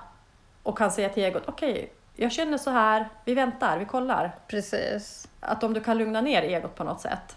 och 0.63 0.77
kan 0.77 0.91
säga 0.91 1.09
till 1.09 1.23
egot, 1.23 1.43
okej, 1.45 1.93
jag 2.15 2.31
känner 2.31 2.57
så 2.57 2.69
här, 2.71 3.09
vi 3.25 3.33
väntar, 3.33 3.77
vi 3.77 3.85
kollar. 3.85 4.35
Precis. 4.47 5.27
Att 5.39 5.63
om 5.63 5.73
du 5.73 5.81
kan 5.81 5.97
lugna 5.97 6.21
ner 6.21 6.41
egot 6.41 6.75
på 6.75 6.83
något 6.83 7.01
sätt. 7.01 7.35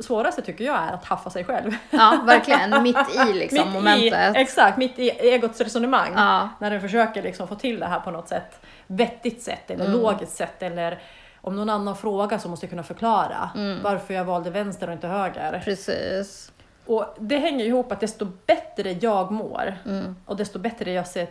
Svåraste 0.00 0.42
tycker 0.42 0.64
jag 0.64 0.76
är 0.76 0.92
att 0.92 1.04
haffa 1.04 1.30
sig 1.30 1.44
själv. 1.44 1.72
Ja, 1.90 2.22
verkligen. 2.26 2.82
Mitt 2.82 2.96
i 3.26 3.32
liksom 3.32 3.64
Mitt 3.66 3.74
momentet. 3.74 4.36
I, 4.36 4.38
exakt, 4.40 4.78
mitt 4.78 4.98
i 4.98 5.08
egots 5.10 5.60
resonemang. 5.60 6.12
Ja. 6.16 6.48
När 6.60 6.70
den 6.70 6.80
försöker 6.80 7.22
liksom 7.22 7.48
få 7.48 7.54
till 7.54 7.80
det 7.80 7.86
här 7.86 8.00
på 8.00 8.10
något 8.10 8.28
sätt. 8.28 8.60
Vettigt 8.86 9.42
sätt 9.42 9.70
eller 9.70 9.84
Mm. 9.86 10.00
logiskt 10.00 10.36
sätt. 10.36 10.62
Eller 10.62 10.98
om 11.40 11.56
någon 11.56 11.70
annan 11.70 11.96
frågar 11.96 12.38
så 12.38 12.48
måste 12.48 12.66
jag 12.66 12.70
kunna 12.70 12.82
förklara 12.82 13.50
Mm. 13.54 13.82
varför 13.82 14.14
jag 14.14 14.24
valde 14.24 14.50
vänster 14.50 14.86
och 14.86 14.92
inte 14.92 15.06
höger. 15.08 15.62
Precis. 15.64 16.52
Och 16.86 17.16
det 17.20 17.38
hänger 17.38 17.64
ihop 17.64 17.92
att 17.92 18.00
desto 18.00 18.26
bättre 18.46 18.92
jag 18.92 19.30
mår 19.32 19.74
Mm. 19.86 20.16
och 20.26 20.36
desto 20.36 20.58
bättre 20.58 20.92
jag 20.92 21.06
ser 21.06 21.28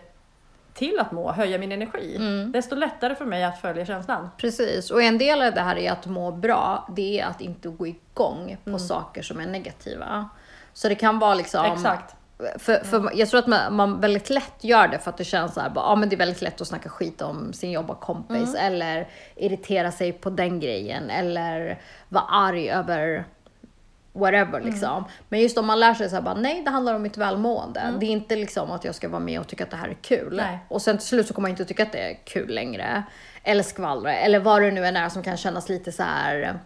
till 0.74 1.00
att 1.00 1.12
må, 1.12 1.32
höja 1.32 1.58
min 1.58 1.72
energi, 1.72 2.16
Mm. 2.16 2.52
desto 2.52 2.76
lättare 2.76 3.16
för 3.16 3.26
mig 3.26 3.44
att 3.44 3.62
följa 3.62 3.86
känslan. 3.86 4.30
Precis. 4.38 4.92
Och 4.92 5.02
en 5.02 5.18
del 5.18 5.42
av 5.42 5.54
det 5.54 5.62
här 5.62 5.78
är 5.78 5.92
att 5.92 6.06
må 6.06 6.32
bra, 6.32 6.88
det 6.96 7.20
är 7.20 7.26
att 7.26 7.42
inte 7.42 7.70
gå 7.70 7.88
igång 7.88 8.58
på 8.64 8.80
saker 8.80 9.22
som 9.22 9.40
är 9.40 9.46
negativa. 9.46 10.30
Så 10.74 10.90
det 10.90 10.96
kan 10.96 11.20
vara 11.20 11.34
liksom... 11.36 11.66
Exakt. 11.66 12.16
För, 12.58 12.84
för 12.84 13.12
jag 13.14 13.30
tror 13.30 13.40
att 13.40 13.48
man, 13.48 13.76
man 13.76 14.00
väldigt 14.00 14.30
lätt 14.30 14.64
gör 14.64 14.88
det 14.88 15.00
för 15.00 15.10
att 15.10 15.18
det 15.18 15.24
känns 15.24 15.54
så 15.54 15.60
här, 15.62 15.70
bara, 15.70 15.86
ja 15.86 15.96
men 15.96 16.10
det 16.10 16.16
är 16.16 16.18
väldigt 16.18 16.42
lätt 16.42 16.62
att 16.62 16.68
snacka 16.68 16.90
skit 16.90 17.22
om 17.22 17.54
sin 17.54 17.72
jobbarkompis 17.72 18.56
eller 18.56 19.08
irritera 19.36 19.92
sig 19.92 20.12
på 20.12 20.30
den 20.30 20.60
grejen 20.60 21.10
eller 21.10 21.80
vara 22.10 22.24
arg 22.24 22.70
över 22.70 23.26
whatever 24.16 24.62
liksom. 24.62 25.06
Men 25.30 25.40
just 25.40 25.58
om 25.58 25.66
man 25.66 25.80
lär 25.80 25.94
sig 25.94 26.10
så 26.10 26.16
här, 26.16 26.22
bara, 26.22 26.36
nej 26.36 26.62
det 26.64 26.72
handlar 26.72 26.94
om 26.94 27.02
mitt 27.02 27.18
välmående. 27.18 27.94
Det 28.00 28.06
är 28.06 28.10
inte 28.10 28.36
liksom 28.36 28.72
att 28.72 28.84
jag 28.84 28.96
ska 28.96 29.10
vara 29.10 29.20
med 29.20 29.40
och 29.40 29.48
tycka 29.48 29.64
att 29.64 29.72
det 29.72 29.78
här 29.78 29.90
är 29.90 29.98
kul. 30.02 30.36
Nej. 30.36 30.60
Och 30.68 30.82
sen 30.82 30.98
till 30.98 31.08
slut 31.08 31.28
så 31.28 31.34
kommer 31.34 31.50
jag 31.50 31.54
inte 31.54 31.66
tycka 31.66 31.84
att 31.84 31.92
det 31.92 32.12
är 32.12 32.18
kul 32.26 32.50
längre. 32.50 33.04
Eller 33.44 33.64
skvallra, 33.64 34.16
eller 34.16 34.40
vad 34.40 34.62
det 34.62 34.72
nu 34.72 34.86
än 34.86 34.98
är 34.98 35.10
som 35.10 35.24
kan 35.24 35.38
kännas 35.38 35.70
lite 35.70 35.92
så 35.92 36.04
här 36.04 36.60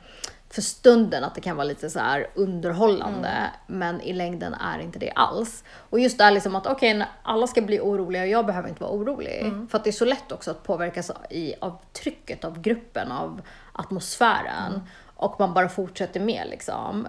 för 0.49 0.61
stunden 0.61 1.23
att 1.23 1.35
det 1.35 1.41
kan 1.41 1.55
vara 1.55 1.67
lite 1.67 1.89
så 1.89 1.99
här 1.99 2.27
underhållande, 2.35 3.31
men 3.67 4.01
i 4.01 4.13
längden 4.13 4.53
är 4.53 4.79
inte 4.79 4.99
det 4.99 5.11
alls. 5.15 5.63
Och 5.89 5.99
just 5.99 6.17
det 6.17 6.23
här 6.23 6.31
liksom 6.31 6.55
att 6.55 6.67
okej, 6.67 6.93
när 6.93 7.07
alla 7.23 7.47
ska 7.47 7.61
bli 7.61 7.79
oroliga 7.79 8.21
och 8.21 8.27
jag 8.27 8.45
behöver 8.45 8.69
inte 8.69 8.83
vara 8.83 8.93
orolig. 8.93 9.53
För 9.69 9.77
att 9.77 9.83
det 9.83 9.89
är 9.89 9.91
så 9.91 10.05
lätt 10.05 10.31
också 10.31 10.51
att 10.51 10.63
påverkas 10.63 11.11
i, 11.29 11.53
av 11.61 11.77
trycket 11.93 12.43
av 12.43 12.61
gruppen, 12.61 13.11
av 13.11 13.41
atmosfären. 13.73 14.81
Och 15.15 15.39
man 15.39 15.53
bara 15.53 15.69
fortsätter 15.69 16.19
med 16.19 16.47
liksom. 16.49 17.07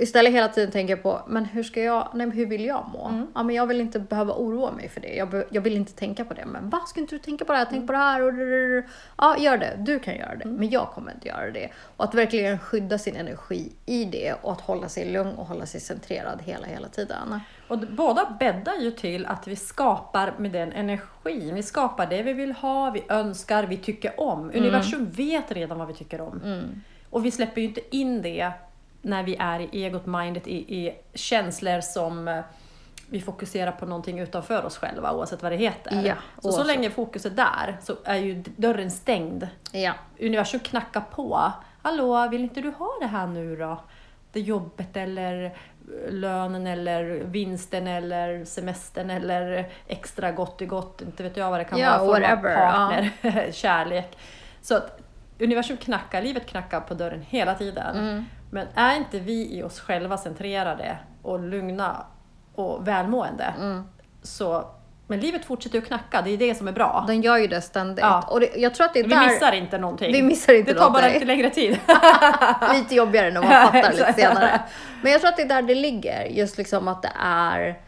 Istället 0.00 0.32
hela 0.32 0.48
tiden 0.48 0.70
tänker 0.70 0.94
jag 0.94 1.02
på, 1.02 1.20
men 1.26 1.44
hur 1.44 1.62
ska 1.62 1.82
jag, 1.82 2.08
nej 2.14 2.30
hur 2.30 2.46
vill 2.46 2.64
jag 2.64 2.86
må? 2.92 3.26
Ja 3.34 3.42
men 3.42 3.56
jag 3.56 3.66
vill 3.66 3.80
inte 3.80 4.00
behöva 4.00 4.34
oroa 4.34 4.72
mig 4.72 4.88
för 4.88 5.00
det. 5.00 5.14
Jag, 5.14 5.30
be, 5.30 5.46
jag 5.50 5.62
vill 5.62 5.76
inte 5.76 5.92
tänka 5.92 6.24
på 6.24 6.34
det. 6.34 6.46
Men 6.46 6.70
vad 6.70 6.88
ska 6.88 7.00
inte 7.00 7.14
du 7.14 7.18
tänka 7.18 7.44
på 7.44 7.52
det 7.52 7.58
här? 7.58 7.66
Tänk 7.70 7.86
på 7.86 7.92
det 7.92 7.98
här 7.98 8.22
och 8.22 8.32
Ja, 9.18 9.36
gör 9.38 9.58
det. 9.58 9.74
Du 9.78 9.98
kan 9.98 10.16
göra 10.16 10.36
det. 10.36 10.44
Men 10.44 10.70
jag 10.70 10.90
kommer 10.90 11.12
inte 11.12 11.28
göra 11.28 11.50
det. 11.50 11.68
Och 11.96 12.04
att 12.04 12.14
verkligen 12.14 12.58
skydda 12.58 12.98
sin 12.98 13.16
energi 13.16 13.72
i 13.86 14.04
det 14.04 14.34
och 14.42 14.52
att 14.52 14.60
hålla 14.60 14.88
sig 14.88 15.12
lugn 15.12 15.34
och 15.34 15.46
hålla 15.46 15.66
sig 15.66 15.80
centrerad 15.80 16.42
hela, 16.42 16.66
hela 16.66 16.88
tiden. 16.88 17.40
Och 17.68 17.78
båda 17.78 18.36
bäddar 18.40 18.74
ju 18.74 18.90
till 18.90 19.26
att 19.26 19.46
vi 19.46 19.56
skapar 19.56 20.34
med 20.38 20.50
den 20.50 20.72
energin. 20.72 21.54
Vi 21.54 21.62
skapar 21.62 22.06
det 22.06 22.22
vi 22.22 22.32
vill 22.32 22.52
ha, 22.52 22.90
vi 22.90 23.02
önskar, 23.08 23.64
vi 23.64 23.76
tycker 23.76 24.20
om. 24.20 24.50
Universum 24.54 25.10
vet 25.10 25.52
redan 25.52 25.78
vad 25.78 25.88
vi 25.88 25.94
tycker 25.94 26.20
om. 26.20 26.40
Och 27.10 27.24
vi 27.24 27.30
släpper 27.30 27.60
ju 27.60 27.66
inte 27.66 27.96
in 27.96 28.22
det 28.22 28.52
när 29.02 29.22
vi 29.22 29.36
är 29.38 29.60
i 29.60 29.84
egot-mindet, 29.84 30.46
i, 30.46 30.56
i 30.56 30.94
känslor 31.14 31.80
som 31.80 32.28
eh, 32.28 32.40
vi 33.10 33.20
fokuserar 33.20 33.72
på 33.72 33.86
någonting 33.86 34.18
utanför 34.18 34.64
oss 34.64 34.78
själva 34.78 35.12
oavsett 35.12 35.42
vad 35.42 35.52
det 35.52 35.56
heter. 35.56 36.02
Ja, 36.06 36.14
så, 36.38 36.52
så 36.52 36.64
länge 36.64 36.90
fokus 36.90 37.26
är 37.26 37.30
där 37.30 37.78
så 37.82 37.96
är 38.04 38.16
ju 38.16 38.42
dörren 38.56 38.90
stängd. 38.90 39.48
Ja. 39.72 39.92
Universum 40.20 40.60
knackar 40.60 41.00
på. 41.00 41.52
Hallå, 41.82 42.28
vill 42.28 42.40
inte 42.42 42.60
du 42.60 42.70
ha 42.70 42.88
det 43.00 43.06
här 43.06 43.26
nu 43.26 43.56
då? 43.56 43.80
Det 44.32 44.40
jobbet 44.40 44.96
eller 44.96 45.56
lönen 46.08 46.66
eller 46.66 47.04
vinsten 47.24 47.86
eller 47.86 48.44
semestern 48.44 49.10
eller 49.10 49.68
extra 49.86 50.32
gott 50.32 50.62
i 50.62 50.66
gott, 50.66 51.02
inte 51.02 51.22
vet 51.22 51.36
jag 51.36 51.50
vad 51.50 51.60
det 51.60 51.64
kan 51.64 51.78
Ja, 51.78 52.04
vara, 52.04 52.20
whatever, 52.20 52.56
partner, 52.56 53.52
kärlek. 53.52 54.18
Så 54.62 54.76
att 54.76 55.00
universum 55.38 55.76
knackar, 55.76 56.22
livet 56.22 56.46
knackar 56.46 56.80
på 56.80 56.94
dörren 56.94 57.22
hela 57.28 57.54
tiden. 57.54 57.96
Mm. 57.96 58.24
Men 58.50 58.66
är 58.74 58.96
inte 58.96 59.18
vi 59.18 59.58
i 59.58 59.62
oss 59.62 59.80
själva 59.80 60.16
centrerade 60.16 60.98
och 61.22 61.40
lugna 61.40 62.06
och 62.54 62.88
välmående, 62.88 63.54
Mm. 63.58 63.84
så 64.22 64.64
men 65.06 65.20
livet 65.20 65.44
fortsätter 65.44 65.78
att 65.78 65.86
knacka, 65.86 66.22
det 66.22 66.30
är 66.30 66.36
det 66.38 66.54
som 66.54 66.68
är 66.68 66.72
bra. 66.72 67.04
Den 67.06 67.22
gör 67.22 67.36
ju 67.36 67.46
det 67.46 67.60
ständigt. 67.60 68.02
Ja. 68.04 68.24
Och 68.28 68.40
det, 68.40 68.56
jag 68.56 68.74
tror 68.74 68.86
att 68.86 68.94
det 68.94 69.00
är 69.00 69.04
Vi 69.04 69.10
där 69.10 69.28
missar 69.28 69.52
inte 69.52 69.78
någonting. 69.78 70.12
Vi 70.12 70.22
missar 70.22 70.54
inte 70.54 70.72
det 70.72 70.78
tar 70.78 70.90
bara 70.90 70.92
någonting. 70.92 71.14
lite 71.14 71.26
längre 71.26 71.50
tid. 71.50 71.78
lite 72.74 72.94
jobbigare 72.94 73.30
när 73.30 73.40
man 73.42 73.50
Ja, 73.50 73.66
fattar 73.72 73.92
lite 73.92 74.12
senare. 74.12 74.60
Men 75.02 75.12
jag 75.12 75.20
tror 75.20 75.28
att 75.30 75.36
det 75.36 75.42
är 75.42 75.48
där 75.48 75.62
det 75.62 75.74
ligger. 75.74 76.24
Just 76.24 76.58
liksom 76.58 76.88
att 76.88 77.02
det 77.02 77.12
är 77.24 77.80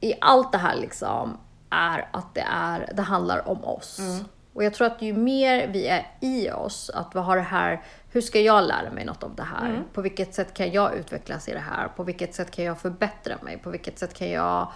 i 0.00 0.14
allt 0.20 0.52
det 0.52 0.58
här 0.58 0.76
liksom 0.76 1.38
är 1.70 2.08
att 2.12 2.34
det 2.34 2.46
är, 2.52 2.88
det 2.94 3.02
handlar 3.02 3.48
om 3.48 3.64
oss. 3.64 3.98
Mm. 3.98 4.24
Och 4.54 4.64
jag 4.64 4.74
tror 4.74 4.86
att 4.86 5.02
ju 5.02 5.12
mer 5.12 5.66
vi 5.66 5.88
är 5.88 6.06
i 6.20 6.50
oss, 6.50 6.90
att 6.94 7.14
vad 7.14 7.24
har 7.24 7.36
det 7.36 7.42
här, 7.42 7.82
hur 8.12 8.20
ska 8.20 8.40
jag 8.40 8.64
lära 8.64 8.90
mig 8.90 9.04
något 9.04 9.22
av 9.22 9.34
det 9.34 9.42
här? 9.42 9.68
Mm. 9.68 9.82
På 9.92 10.02
vilket 10.02 10.34
sätt 10.34 10.54
kan 10.54 10.72
jag 10.72 10.94
utvecklas 10.94 11.48
i 11.48 11.52
det 11.52 11.58
här? 11.70 11.88
På 11.88 12.02
vilket 12.02 12.34
sätt 12.34 12.50
kan 12.50 12.64
jag 12.64 12.78
förbättra 12.80 13.34
mig? 13.42 13.58
På 13.58 13.70
vilket 13.70 13.98
sätt 13.98 14.14
kan 14.14 14.30
jag 14.30 14.72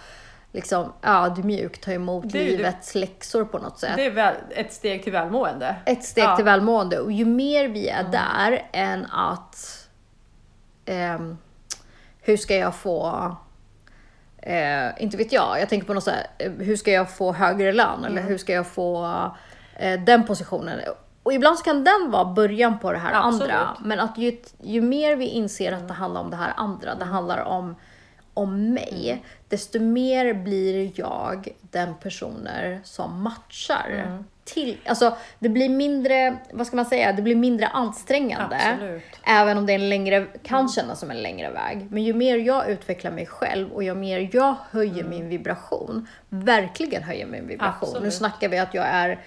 liksom, 0.51 0.93
ja, 1.01 1.29
du 1.35 1.43
mjukt 1.43 1.83
ta 1.83 1.91
emot 1.91 2.31
Det 2.31 2.37
ju 2.37 2.51
det- 2.51 2.57
livets 2.57 2.95
läxor 2.95 3.45
på 3.45 3.57
något 3.59 3.79
sätt? 3.79 3.93
Det 3.95 4.05
är 4.05 4.11
väl 4.11 4.35
ett 4.49 4.73
steg 4.73 5.03
till 5.03 5.13
välmående. 5.13 5.75
ett 5.85 6.03
steg 6.03 6.23
Ja. 6.23 6.35
till 6.35 6.45
välmående. 6.45 6.99
Och 6.99 7.11
ju 7.11 7.25
mer 7.25 7.67
vi 7.67 7.87
är 7.89 8.03
där 8.03 8.69
än 8.71 9.05
att 9.05 9.87
ehm, 10.85 11.37
hur 12.21 12.37
ska 12.37 12.55
jag 12.55 12.75
få 12.75 13.35
eh, 14.37 15.03
inte 15.03 15.17
vet 15.17 15.31
jag, 15.31 15.61
jag 15.61 15.69
tänker 15.69 15.87
på 15.87 15.93
något 15.93 16.03
så 16.03 16.11
här, 16.11 16.27
eh, 16.37 16.51
hur 16.51 16.75
ska 16.75 16.91
jag 16.91 17.09
få 17.11 17.31
högre 17.33 17.71
lön 17.73 18.05
eller 18.05 18.21
hur 18.21 18.37
ska 18.37 18.53
jag 18.53 18.67
få 18.67 19.05
eh, 19.75 19.99
den 20.01 20.25
positionen? 20.27 20.79
Och 21.27 21.33
ibland 21.33 21.57
så 21.57 21.63
kan 21.63 21.83
den 21.83 22.11
vara 22.11 22.25
början 22.25 22.79
på 22.79 22.91
det 22.91 22.97
här 22.97 23.27
Absolut. 23.27 23.53
andra. 23.53 23.77
Men 23.83 23.99
att 23.99 24.17
ju, 24.17 24.37
ju 24.61 24.81
mer 24.81 25.15
vi 25.15 25.25
inser 25.25 25.71
att 25.71 25.87
det 25.87 25.93
handlar 25.93 26.21
om 26.21 26.29
det 26.29 26.35
här 26.35 26.53
andra, 26.57 26.95
det 26.95 27.05
handlar 27.05 27.43
om, 27.43 27.75
om 28.33 28.73
mig, 28.73 29.23
desto 29.47 29.79
mer 29.79 30.33
blir 30.33 30.91
jag 30.95 31.47
den 31.61 31.95
personer 31.95 32.81
som 32.83 33.21
matchar. 33.21 34.17
Till, 34.43 34.77
alltså, 34.85 35.17
det 35.39 35.49
blir 35.49 35.69
mindre, 35.69 36.37
vad 36.51 36.67
ska 36.67 36.75
man 36.75 36.85
säga, 36.85 37.13
det 37.13 37.21
blir 37.21 37.35
mindre 37.35 37.67
ansträngande. 37.67 38.59
Absolut. 38.73 39.03
Även 39.23 39.57
om 39.57 39.65
det 39.65 39.73
är 39.73 39.79
en 39.79 39.89
längre, 39.89 40.25
kan 40.43 40.69
kännas 40.69 40.99
som 40.99 41.11
en 41.11 41.21
längre 41.21 41.49
väg. 41.49 41.87
Men 41.91 42.03
ju 42.03 42.13
mer 42.13 42.37
jag 42.37 42.69
utvecklar 42.69 43.11
mig 43.11 43.25
själv 43.25 43.71
och 43.71 43.83
ju 43.83 43.95
mer 43.95 44.29
jag 44.33 44.55
höjer 44.71 45.03
min 45.03 45.29
vibration, 45.29 46.07
verkligen 46.29 47.03
höjer 47.03 47.25
min 47.25 47.47
vibration. 47.47 47.89
Nu 47.89 47.95
Absolut. 47.95 48.13
snackar 48.13 48.49
vi 48.49 48.57
att 48.57 48.73
jag 48.73 48.85
är 48.85 49.19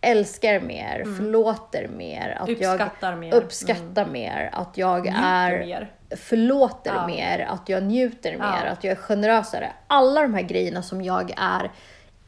älskar 0.00 0.60
mer, 0.60 1.04
förlåter 1.16 1.88
mer, 1.88 2.38
att 2.40 2.48
Uppskattar 2.48 3.10
jag 3.10 3.18
mer. 3.18 3.34
uppskattar 3.34 4.06
mer, 4.06 4.50
att 4.52 4.76
jag 4.78 5.00
Njuter 5.04 5.18
är 5.22 5.58
mer. 5.66 5.92
förlåter 6.16 6.94
Ja. 6.94 7.06
mer, 7.06 7.38
att 7.50 7.68
jag 7.68 7.82
njuter 7.82 8.32
mer, 8.32 8.62
Ja. 8.64 8.70
att 8.70 8.84
jag 8.84 8.90
är 8.92 8.96
generösare. 8.96 9.72
Alla 9.86 10.22
de 10.22 10.34
här 10.34 10.42
grejerna 10.42 10.82
som 10.82 11.02
jag 11.02 11.34
är 11.36 11.70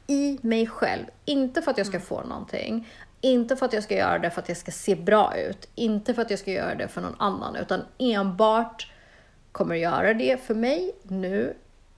i 0.07 0.38
mig 0.43 0.67
själv. 0.67 1.05
Inte 1.25 1.62
för 1.62 1.71
att 1.71 1.79
jag 1.79 1.87
Mm. 1.87 2.00
ska 2.00 2.09
få 2.14 2.23
någonting, 2.23 2.88
inte 3.21 3.57
för 3.57 3.67
att 3.67 3.73
jag 3.73 3.83
ska 3.83 3.97
göra 3.97 4.19
det 4.19 4.31
för 4.31 4.41
att 4.43 4.49
jag 4.49 4.59
ska 4.59 4.71
se 4.73 4.95
bra 4.95 5.37
ut, 5.37 5.69
inte 5.75 6.14
för 6.14 6.23
att 6.23 6.31
jag 6.31 6.38
ska 6.38 6.50
göra 6.50 6.75
det 6.75 6.88
för 6.88 7.00
någon 7.00 7.17
annan, 7.19 7.57
utan 7.57 7.81
enbart 7.99 8.93
kommer 9.52 9.75
göra 9.75 10.14
det 10.14 10.43
för 10.47 10.55
mig 10.55 10.93
nu, 11.02 11.55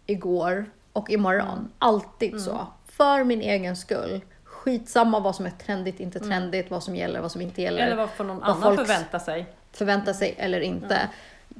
igår 0.06 0.66
och 0.92 1.10
imorgon. 1.10 1.48
Mm. 1.58 1.70
Alltid 1.78 2.40
så. 2.40 2.66
För 2.88 3.24
min 3.24 3.40
egen 3.40 3.76
skull. 3.76 4.20
Skitsamma 4.64 5.20
vad 5.20 5.34
som 5.36 5.46
är 5.46 5.50
trendigt, 5.50 6.00
inte 6.00 6.20
trendigt, 6.20 6.70
vad 6.70 6.82
som 6.82 6.96
gäller, 6.96 7.20
vad 7.20 7.32
som 7.32 7.40
inte 7.40 7.62
gäller. 7.62 7.78
Mm. 7.78 7.86
Eller 7.92 7.96
vad 8.02 8.10
får 8.10 8.24
någon 8.24 8.38
Vad 8.40 8.50
annan 8.50 8.76
förvänta 8.76 9.18
sig. 9.20 9.46
förvänta 9.72 10.14
sig 10.14 10.34
eller 10.38 10.60
inte. 10.60 11.08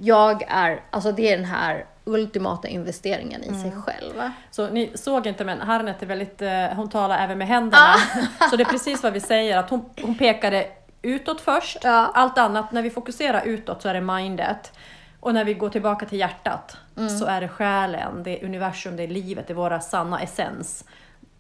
Jag 0.01 0.43
är, 0.49 0.81
alltså 0.91 1.13
det 1.13 1.33
är 1.33 1.37
den 1.37 1.47
här 1.47 1.85
ultimata 2.05 2.69
investeringen 2.69 3.45
i 3.45 3.49
Mm. 3.49 3.63
sig 3.63 3.73
själv. 3.73 4.31
Så 4.51 4.67
ni 4.71 4.93
såg 4.95 5.27
inte 5.27 5.45
men 5.45 5.61
Harriet 5.61 6.03
är 6.03 6.07
väldigt, 6.07 6.43
eh, 6.43 6.67
hon 6.67 6.91
talar 6.91 7.19
även 7.19 7.39
med 7.39 7.47
händerna. 7.49 7.95
Ah. 8.41 8.47
Så 8.51 8.57
det 8.57 8.63
är 8.63 8.69
precis 8.71 9.03
vad 9.03 9.13
vi 9.13 9.21
säger, 9.21 9.59
att 9.59 9.71
hon, 9.71 9.91
hon 10.03 10.19
pekade 10.19 10.67
utåt 11.03 11.41
först. 11.41 11.79
Ja. 11.83 12.11
Allt 12.15 12.39
annat, 12.39 12.73
när 12.73 12.83
vi 12.83 12.91
fokuserar 12.91 13.43
utåt 13.45 13.83
så 13.83 13.89
är 13.89 13.95
det 13.95 14.01
mindet. 14.01 14.73
Och 15.21 15.35
när 15.35 15.45
vi 15.45 15.55
går 15.55 15.69
tillbaka 15.71 16.07
till 16.07 16.19
hjärtat 16.19 16.77
Mm. 16.97 17.19
så 17.19 17.27
är 17.27 17.41
det 17.41 17.49
själen, 17.49 18.23
det 18.23 18.41
är 18.41 18.45
universum, 18.45 18.97
det 18.97 19.03
är 19.03 19.09
livet, 19.09 19.47
det 19.47 19.53
är 19.53 19.55
våra 19.55 19.81
sanna 19.81 20.21
essens. 20.21 20.85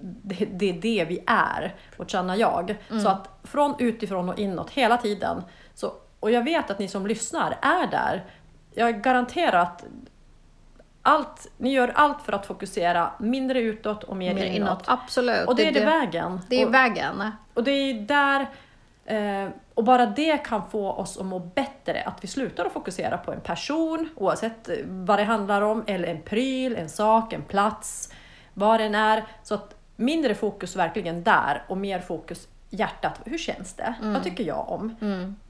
Det, 0.04 0.44
det 0.44 0.70
är 0.70 0.72
det 0.72 1.04
vi 1.04 1.24
är, 1.26 1.74
vårt 1.96 2.10
sanna 2.10 2.36
jag. 2.36 2.76
Mm. 2.90 3.02
Så 3.02 3.08
att 3.08 3.28
från 3.44 3.74
utifrån 3.78 4.28
och 4.28 4.38
inåt 4.38 4.70
hela 4.70 4.96
tiden. 4.96 5.42
Så, 5.74 5.92
och 6.20 6.30
jag 6.30 6.42
vet 6.42 6.70
att 6.70 6.78
ni 6.78 6.88
som 6.88 7.06
lyssnar 7.06 7.58
är 7.62 7.86
där. 7.86 8.24
Jag 8.74 9.02
garanterar 9.02 9.58
att 9.58 9.84
allt, 11.02 11.52
ni 11.56 11.72
gör 11.72 11.92
allt 11.94 12.22
för 12.22 12.32
att 12.32 12.46
fokusera 12.46 13.10
mindre 13.18 13.60
utåt 13.60 14.04
och 14.04 14.16
mer, 14.16 14.34
Mer 14.34 14.44
inåt. 14.44 14.56
inåt, 14.56 14.82
absolut. 14.86 15.48
Och 15.48 15.56
det 15.56 15.68
är 15.68 15.72
det 15.72 15.84
vägen. 15.84 16.40
Det 16.48 16.62
är 16.62 16.66
och, 16.66 16.74
vägen. 16.74 17.30
och 17.54 17.64
det 17.64 17.70
är 17.70 17.94
där, 17.94 18.46
eh, 19.04 19.50
och 19.74 19.84
bara 19.84 20.06
det 20.06 20.38
kan 20.38 20.70
få 20.70 20.90
oss 20.90 21.18
att 21.18 21.26
må 21.26 21.38
bättre. 21.38 22.02
Att 22.02 22.24
vi 22.24 22.28
slutar 22.28 22.64
att 22.64 22.72
fokusera 22.72 23.18
på 23.18 23.32
en 23.32 23.40
person, 23.40 24.08
oavsett 24.16 24.68
eh, 24.68 24.76
vad 24.86 25.18
det 25.18 25.24
handlar 25.24 25.62
om, 25.62 25.84
eller 25.86 26.08
en 26.08 26.22
pryl, 26.22 26.76
en 26.76 26.88
sak, 26.88 27.32
en 27.32 27.42
plats, 27.42 28.12
vad 28.54 28.80
den 28.80 28.94
är. 28.94 29.24
Så 29.42 29.54
att 29.54 29.74
mindre 29.96 30.34
fokus 30.34 30.76
verkligen 30.76 31.22
där 31.22 31.64
och 31.68 31.76
mer 31.76 32.00
fokus 32.00 32.48
hjärtat. 32.70 33.20
Hur 33.24 33.38
känns 33.38 33.74
det? 33.74 33.94
Mm. 34.00 34.12
Vad 34.12 34.22
tycker 34.22 34.44
jag 34.44 34.68
om? 34.68 34.96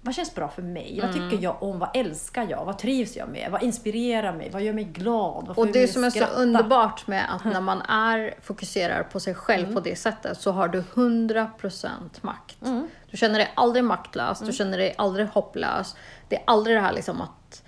Vad 0.00 0.14
känns 0.14 0.34
bra 0.34 0.48
för 0.48 0.62
mig? 0.62 0.98
Vad 1.02 1.12
tycker 1.12 1.42
jag 1.44 1.62
om? 1.62 1.78
Vad 1.78 1.96
älskar 1.96 2.46
jag? 2.50 2.64
Vad 2.64 2.78
trivs 2.78 3.16
jag 3.16 3.28
med? 3.28 3.50
Vad 3.50 3.62
inspirerar 3.62 4.32
mig? 4.32 4.50
Vad 4.50 4.62
gör 4.62 4.72
mig 4.72 4.84
glad? 4.84 5.44
Vad 5.48 5.58
Och 5.58 5.66
det 5.66 5.88
som 5.88 6.04
är 6.04 6.10
så 6.10 6.16
skratta? 6.16 6.32
underbart 6.34 7.06
med 7.06 7.34
att 7.34 7.44
när 7.44 7.60
man 7.60 7.82
är 7.82 8.34
fokuserar 8.42 9.02
på 9.02 9.20
sig 9.20 9.34
själv 9.34 9.62
Mm. 9.64 9.74
på 9.74 9.80
det 9.80 9.96
sättet 9.96 10.40
så 10.40 10.52
har 10.52 10.68
du 10.68 10.80
100% 10.82 11.88
makt. 12.20 12.62
Mm. 12.66 12.88
Du 13.10 13.16
känner 13.16 13.38
dig 13.38 13.52
aldrig 13.56 13.84
maktlös, 13.84 14.40
du 14.40 14.52
känner 14.52 14.78
dig 14.78 14.94
aldrig 14.98 15.26
hopplös. 15.28 15.96
Det 16.28 16.36
är 16.36 16.42
aldrig 16.46 16.76
det 16.76 16.80
här 16.80 16.92
liksom 16.92 17.20
att, 17.20 17.63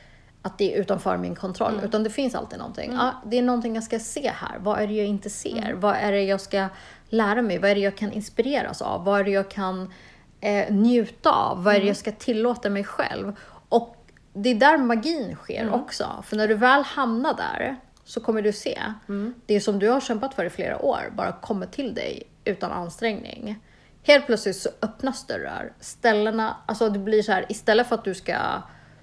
att 0.47 0.59
det 0.59 0.75
är 0.75 0.81
utanför 0.81 1.17
min 1.17 1.35
kontroll, 1.35 1.73
Mm. 1.73 1.85
utan 1.85 2.03
det 2.03 2.11
finns 2.11 2.35
alltid 2.35 2.59
någonting. 2.59 2.93
Ja, 2.93 3.11
det 3.27 3.39
är 3.39 3.43
någonting 3.43 3.75
jag 3.75 3.85
ska 3.85 3.99
se 3.99 4.33
här. 4.35 4.59
Vad 4.59 4.79
är 4.81 4.87
det 4.87 4.93
jag 4.95 5.07
inte 5.07 5.31
ser? 5.31 5.57
Mm. 5.59 5.81
Vad 5.81 5.95
är 5.97 6.13
det 6.13 6.23
jag 6.25 6.41
ska 6.41 6.69
lära 7.09 7.43
mig? 7.43 7.59
Vad 7.59 7.71
är 7.71 7.75
det 7.75 7.81
jag 7.81 7.97
kan 7.97 8.13
inspireras 8.13 8.83
av? 8.83 9.05
Vad 9.05 9.21
är 9.21 9.25
det 9.25 9.31
jag 9.31 9.51
kan 9.51 9.93
eh, 10.41 10.75
njuta 10.75 11.31
av? 11.33 11.65
Vad 11.65 11.75
är 11.75 11.77
Mm. 11.77 11.85
det 11.85 11.89
jag 11.89 11.97
ska 11.97 12.13
tillåta 12.13 12.71
mig 12.71 12.85
själv? 12.85 13.37
Och 13.69 13.97
det 14.33 14.49
är 14.51 14.55
där 14.55 14.79
magin 14.79 15.35
sker 15.37 15.63
Mm. 15.63 15.75
också. 15.75 16.25
För 16.27 16.37
när 16.37 16.49
du 16.49 16.55
väl 16.55 16.83
hamnar 16.83 17.35
där 17.35 17.77
så 18.05 18.21
kommer 18.21 18.43
du 18.43 18.53
se 18.53 18.83
Mm. 19.09 19.35
det 19.47 19.61
som 19.61 19.79
du 19.79 19.89
har 19.89 20.01
kämpat 20.01 20.35
för 20.35 20.45
i 20.45 20.51
flera 20.51 20.83
år 20.83 21.13
bara 21.17 21.33
kommer 21.33 21.67
till 21.67 21.95
dig 21.95 22.23
utan 22.45 22.73
ansträngning. 22.73 23.57
Helt 24.03 24.27
plötsligt 24.27 24.57
så 24.57 24.69
öppnas 24.83 25.27
dörrar. 25.27 25.73
Ställena, 25.81 26.57
alltså 26.67 26.89
det 26.89 26.99
blir 26.99 27.23
så 27.23 27.33
här 27.33 27.47
istället 27.49 27.87
för 27.89 27.95
att 27.95 28.05
du 28.05 28.15
ska 28.15 28.37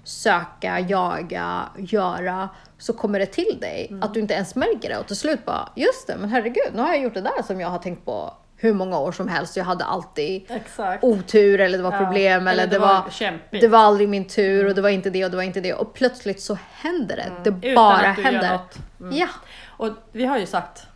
söka, 0.04 0.80
jaga, 0.80 1.68
göra 1.78 2.48
så 2.78 2.92
kommer 2.92 3.18
det 3.18 3.26
till 3.26 3.58
dig. 3.60 3.86
Mm. 3.90 4.02
Att 4.02 4.14
du 4.14 4.20
inte 4.20 4.34
ens 4.34 4.54
märker 4.54 4.88
det 4.88 4.98
och 4.98 5.06
till 5.06 5.16
slut 5.16 5.44
bara, 5.44 5.68
just 5.74 6.06
det, 6.06 6.16
men 6.16 6.28
herregud, 6.30 6.72
nu 6.74 6.82
har 6.82 6.88
jag 6.88 7.02
gjort 7.02 7.14
det 7.14 7.20
där 7.20 7.42
som 7.46 7.60
jag 7.60 7.68
har 7.68 7.78
tänkt 7.78 8.04
på 8.04 8.34
hur 8.56 8.74
många 8.74 8.98
år 8.98 9.12
som 9.12 9.28
helst. 9.28 9.56
Jag 9.56 9.64
hade 9.64 9.84
alltid 9.84 10.50
Exakt. 10.50 11.04
otur 11.04 11.60
eller 11.60 11.78
det 11.78 11.84
var 11.84 11.92
Ja, 11.92 11.98
problem 11.98 12.42
eller, 12.48 12.52
eller 12.52 12.66
det, 12.66 12.70
det 12.70 12.78
var 12.78 13.02
var, 13.02 13.10
kämpigt. 13.10 13.60
det 13.60 13.68
var 13.68 13.78
aldrig 13.78 14.08
min 14.08 14.24
tur 14.28 14.66
och 14.68 14.74
det 14.74 14.82
var 14.82 14.88
inte 14.88 15.10
det 15.10 15.24
och 15.24 15.30
det 15.30 15.36
var 15.36 15.44
inte 15.44 15.60
det. 15.60 15.74
Och 15.74 15.94
plötsligt 15.94 16.40
så 16.42 16.58
händer 16.72 17.16
det. 17.16 17.32
Det 17.44 17.50
Mm. 17.50 17.62
Utan 17.62 17.74
bara 17.74 17.96
att 18.08 18.16
du 18.16 18.22
gör 18.22 18.30
händer. 18.32 18.52
något. 18.52 18.78
Mm. 19.00 19.16
Ja. 19.16 19.28
Och 19.66 19.88
vi 20.12 20.24
har 20.26 20.38
ju 20.38 20.46
sagt 20.46 20.86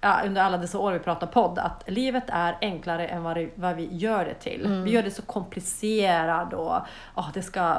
ja, 0.00 0.20
under 0.26 0.42
alla 0.42 0.58
dessa 0.58 0.78
år 0.78 0.92
vi 0.92 0.98
pratar 0.98 1.26
podd 1.26 1.58
att 1.58 1.84
livet 1.86 2.24
är 2.28 2.56
enklare 2.60 3.06
än 3.06 3.22
vad, 3.22 3.36
det, 3.36 3.50
vad 3.54 3.76
vi 3.76 3.88
gör 3.92 4.24
det 4.24 4.34
till. 4.34 4.64
Mm. 4.66 4.84
Vi 4.84 4.90
gör 4.90 5.02
det 5.02 5.10
så 5.10 5.22
komplicerat 5.22 6.52
och 6.52 6.76
ja, 7.16 7.30
det 7.34 7.42
ska 7.42 7.76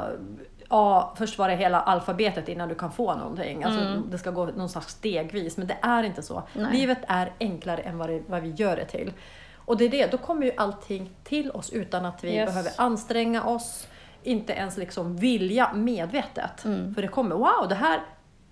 Ja, 0.70 1.14
först 1.16 1.38
var 1.38 1.48
det 1.48 1.56
hela 1.56 1.80
alfabetet 1.80 2.48
innan 2.48 2.68
du 2.68 2.74
kan 2.74 2.92
få 2.92 3.14
någonting. 3.14 3.64
Alltså, 3.64 4.02
Det 4.10 4.18
ska 4.18 4.30
gå 4.30 4.46
någon 4.46 4.68
slags 4.68 4.88
stegvis, 4.92 5.56
men 5.56 5.66
det 5.66 5.76
är 5.82 6.02
inte 6.02 6.22
så. 6.22 6.34
Mm. 6.54 6.68
Nej. 6.70 6.80
Livet 6.80 6.98
är 7.08 7.32
enklare 7.40 7.80
än 7.80 7.98
vad, 7.98 8.08
det, 8.08 8.22
vad 8.26 8.42
vi 8.42 8.50
gör 8.50 8.76
det 8.76 8.84
till. 8.84 9.12
Och 9.56 9.76
det 9.76 9.84
är 9.84 9.88
det, 9.90 10.10
då 10.10 10.18
kommer 10.18 10.46
ju 10.46 10.52
allting 10.56 11.10
till 11.24 11.50
oss 11.50 11.70
utan 11.70 12.04
att 12.04 12.24
vi 12.24 12.34
Yes. 12.34 12.46
behöver 12.50 12.72
anstränga 12.76 13.44
oss, 13.44 13.88
inte 14.22 14.52
ens 14.52 14.76
liksom 14.76 15.16
vilja 15.16 15.72
medvetet. 15.72 16.64
Mm. 16.64 16.94
För 16.94 17.02
det 17.02 17.08
kommer, 17.08 17.36
wow, 17.36 17.68
det 17.68 17.74
här 17.74 18.00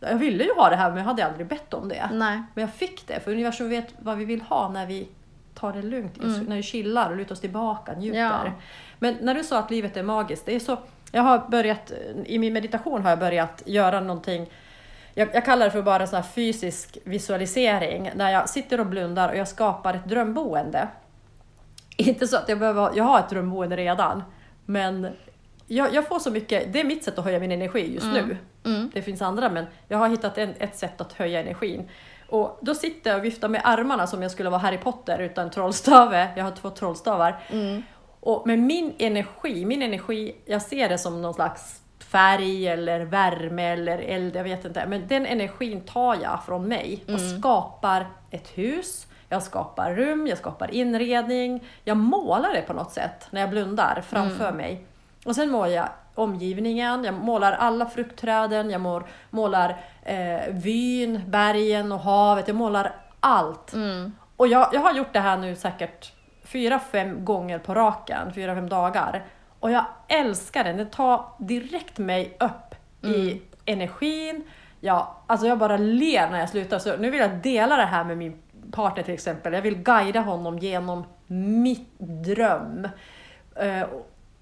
jag 0.00 0.16
ville 0.16 0.44
ju 0.44 0.54
ha 0.54 0.70
det 0.70 0.76
här 0.76 0.88
men 0.88 0.98
jag 0.98 1.04
hade 1.04 1.26
aldrig 1.26 1.46
bett 1.46 1.74
om 1.74 1.88
det. 1.88 2.08
Nej. 2.12 2.42
Men 2.54 2.62
jag 2.62 2.72
fick 2.74 3.06
det, 3.06 3.20
för 3.20 3.30
universum 3.32 3.68
vet 3.68 3.94
vad 3.98 4.16
vi 4.16 4.24
vill 4.24 4.40
ha 4.42 4.68
när 4.68 4.86
vi 4.86 5.08
tar 5.54 5.72
det 5.72 5.82
lugnt, 5.82 6.16
när 6.48 6.56
vi 6.56 6.62
chillar 6.62 7.10
och 7.10 7.16
lutar 7.16 7.32
oss 7.32 7.40
tillbaka, 7.40 7.92
njuter. 7.94 8.18
Mm. 8.20 8.46
Ja. 8.46 8.52
Men 8.98 9.16
när 9.20 9.34
du 9.34 9.44
sa 9.44 9.58
att 9.58 9.70
livet 9.70 9.96
är 9.96 10.02
magiskt, 10.02 10.46
det 10.46 10.54
är 10.54 10.60
så, 10.60 10.76
jag 11.12 11.22
har 11.22 11.48
börjat, 11.48 11.92
i 12.26 12.38
min 12.38 12.52
meditation 12.52 13.02
har 13.02 13.10
jag 13.10 13.18
börjat 13.18 13.62
göra 13.66 14.00
någonting 14.00 14.50
jag, 15.14 15.28
jag 15.32 15.44
kallar 15.44 15.64
det 15.64 15.70
för 15.70 15.82
bara 15.82 16.06
så 16.06 16.16
här 16.16 16.22
fysisk 16.22 16.98
visualisering, 17.04 18.10
där 18.14 18.30
jag 18.30 18.48
sitter 18.48 18.80
och 18.80 18.86
blundar 18.86 19.28
och 19.28 19.36
jag 19.36 19.48
skapar 19.48 19.94
ett 19.94 20.04
drömboende. 20.08 20.88
Inte 21.96 22.26
så 22.26 22.36
att 22.36 22.48
jag 22.48 22.58
behöver, 22.58 22.80
ha- 22.80 22.92
jag 22.96 23.04
har 23.04 23.18
ett 23.18 23.30
drömboende 23.30 23.76
redan, 23.76 24.22
men 24.64 25.08
jag, 25.66 25.94
jag 25.94 26.08
får 26.08 26.18
så 26.18 26.30
mycket, 26.30 26.72
det 26.72 26.80
är 26.80 26.84
mitt 26.84 27.04
sätt 27.04 27.18
att 27.18 27.24
höja 27.24 27.38
min 27.40 27.52
energi 27.52 27.94
just 27.94 28.06
nu. 28.06 28.36
Mm. 28.64 28.90
Det 28.94 29.02
finns 29.02 29.22
andra 29.22 29.50
men 29.50 29.66
jag 29.88 29.98
har 29.98 30.08
hittat 30.08 30.38
en, 30.38 30.54
ett 30.58 30.76
sätt 30.76 31.00
att 31.00 31.12
höja 31.12 31.40
energin. 31.40 31.88
Och 32.28 32.58
då 32.62 32.74
sitter 32.74 33.10
jag 33.10 33.18
och 33.18 33.24
viftar 33.24 33.48
med 33.48 33.60
armarna 33.64 34.06
som 34.06 34.22
jag 34.22 34.30
skulle 34.30 34.50
vara 34.50 34.60
Harry 34.60 34.78
Potter 34.78 35.18
utan 35.18 35.50
trollstave. 35.50 36.28
Jag 36.36 36.44
har 36.44 36.50
två 36.50 36.70
trollstavar. 36.70 37.36
Mm. 37.50 37.82
Och 38.20 38.46
med 38.46 38.58
min 38.58 38.94
energi, 38.98 39.64
min 39.64 39.82
energi, 39.82 40.34
jag 40.44 40.62
ser 40.62 40.88
det 40.88 40.98
som 40.98 41.22
någon 41.22 41.34
slags 41.34 41.82
färg 41.98 42.68
eller 42.68 43.00
värme 43.00 43.72
eller 43.72 43.98
eld, 43.98 44.36
jag 44.36 44.44
vet 44.44 44.64
inte. 44.64 44.86
Men 44.86 45.08
den 45.08 45.26
energin 45.26 45.80
tar 45.80 46.18
jag 46.22 46.44
från 46.44 46.68
mig 46.68 47.04
och 47.12 47.20
skapar 47.20 48.06
ett 48.30 48.48
hus, 48.48 49.06
jag 49.28 49.42
skapar 49.42 49.94
rum, 49.94 50.26
jag 50.26 50.38
skapar 50.38 50.74
inredning. 50.74 51.64
Jag 51.84 51.96
målar 51.96 52.52
det 52.54 52.62
på 52.62 52.72
något 52.72 52.92
sätt 52.92 53.26
när 53.30 53.40
jag 53.40 53.50
blundar 53.50 54.04
framför 54.08 54.52
mig. 54.52 54.84
Och 55.24 55.34
sen 55.34 55.50
målar 55.50 55.68
jag 55.68 55.88
omgivningen, 56.14 57.04
jag 57.04 57.14
målar 57.14 57.52
alla 57.52 57.86
fruktträden, 57.86 58.70
jag 58.70 58.80
målar, 58.80 59.08
målar 59.30 59.76
eh, 60.02 60.40
vyn, 60.50 61.22
bergen 61.26 61.92
och 61.92 62.00
havet, 62.00 62.48
jag 62.48 62.56
målar 62.56 62.94
allt. 63.20 63.72
Mm. 63.72 64.12
Och 64.36 64.48
jag, 64.48 64.68
jag 64.72 64.80
har 64.80 64.92
gjort 64.92 65.12
det 65.12 65.20
här 65.20 65.36
nu 65.36 65.56
säkert 65.56 66.12
fyra, 66.52 66.78
fem 66.78 67.24
gånger 67.24 67.58
på 67.58 67.74
raken, 67.74 68.32
fyra, 68.34 68.54
fem 68.54 68.68
dagar. 68.68 69.24
Och 69.60 69.70
jag 69.70 69.84
älskar 70.08 70.64
den, 70.64 70.76
det 70.76 70.84
tar 70.84 71.24
direkt 71.38 71.98
mig 71.98 72.36
upp 72.40 72.74
i 73.04 73.42
energin. 73.64 74.44
Jag, 74.80 75.06
alltså 75.26 75.46
jag 75.46 75.58
bara 75.58 75.76
ler 75.76 76.30
när 76.30 76.40
jag 76.40 76.48
slutar, 76.48 76.78
så 76.78 76.96
nu 76.96 77.10
vill 77.10 77.20
jag 77.20 77.36
dela 77.36 77.76
det 77.76 77.84
här 77.84 78.04
med 78.04 78.18
min 78.18 78.42
partner 78.72 79.02
till 79.02 79.14
exempel. 79.14 79.52
Jag 79.52 79.62
vill 79.62 79.82
guida 79.82 80.20
honom 80.20 80.58
genom 80.58 81.04
mitt 81.62 81.98
dröm. 81.98 82.88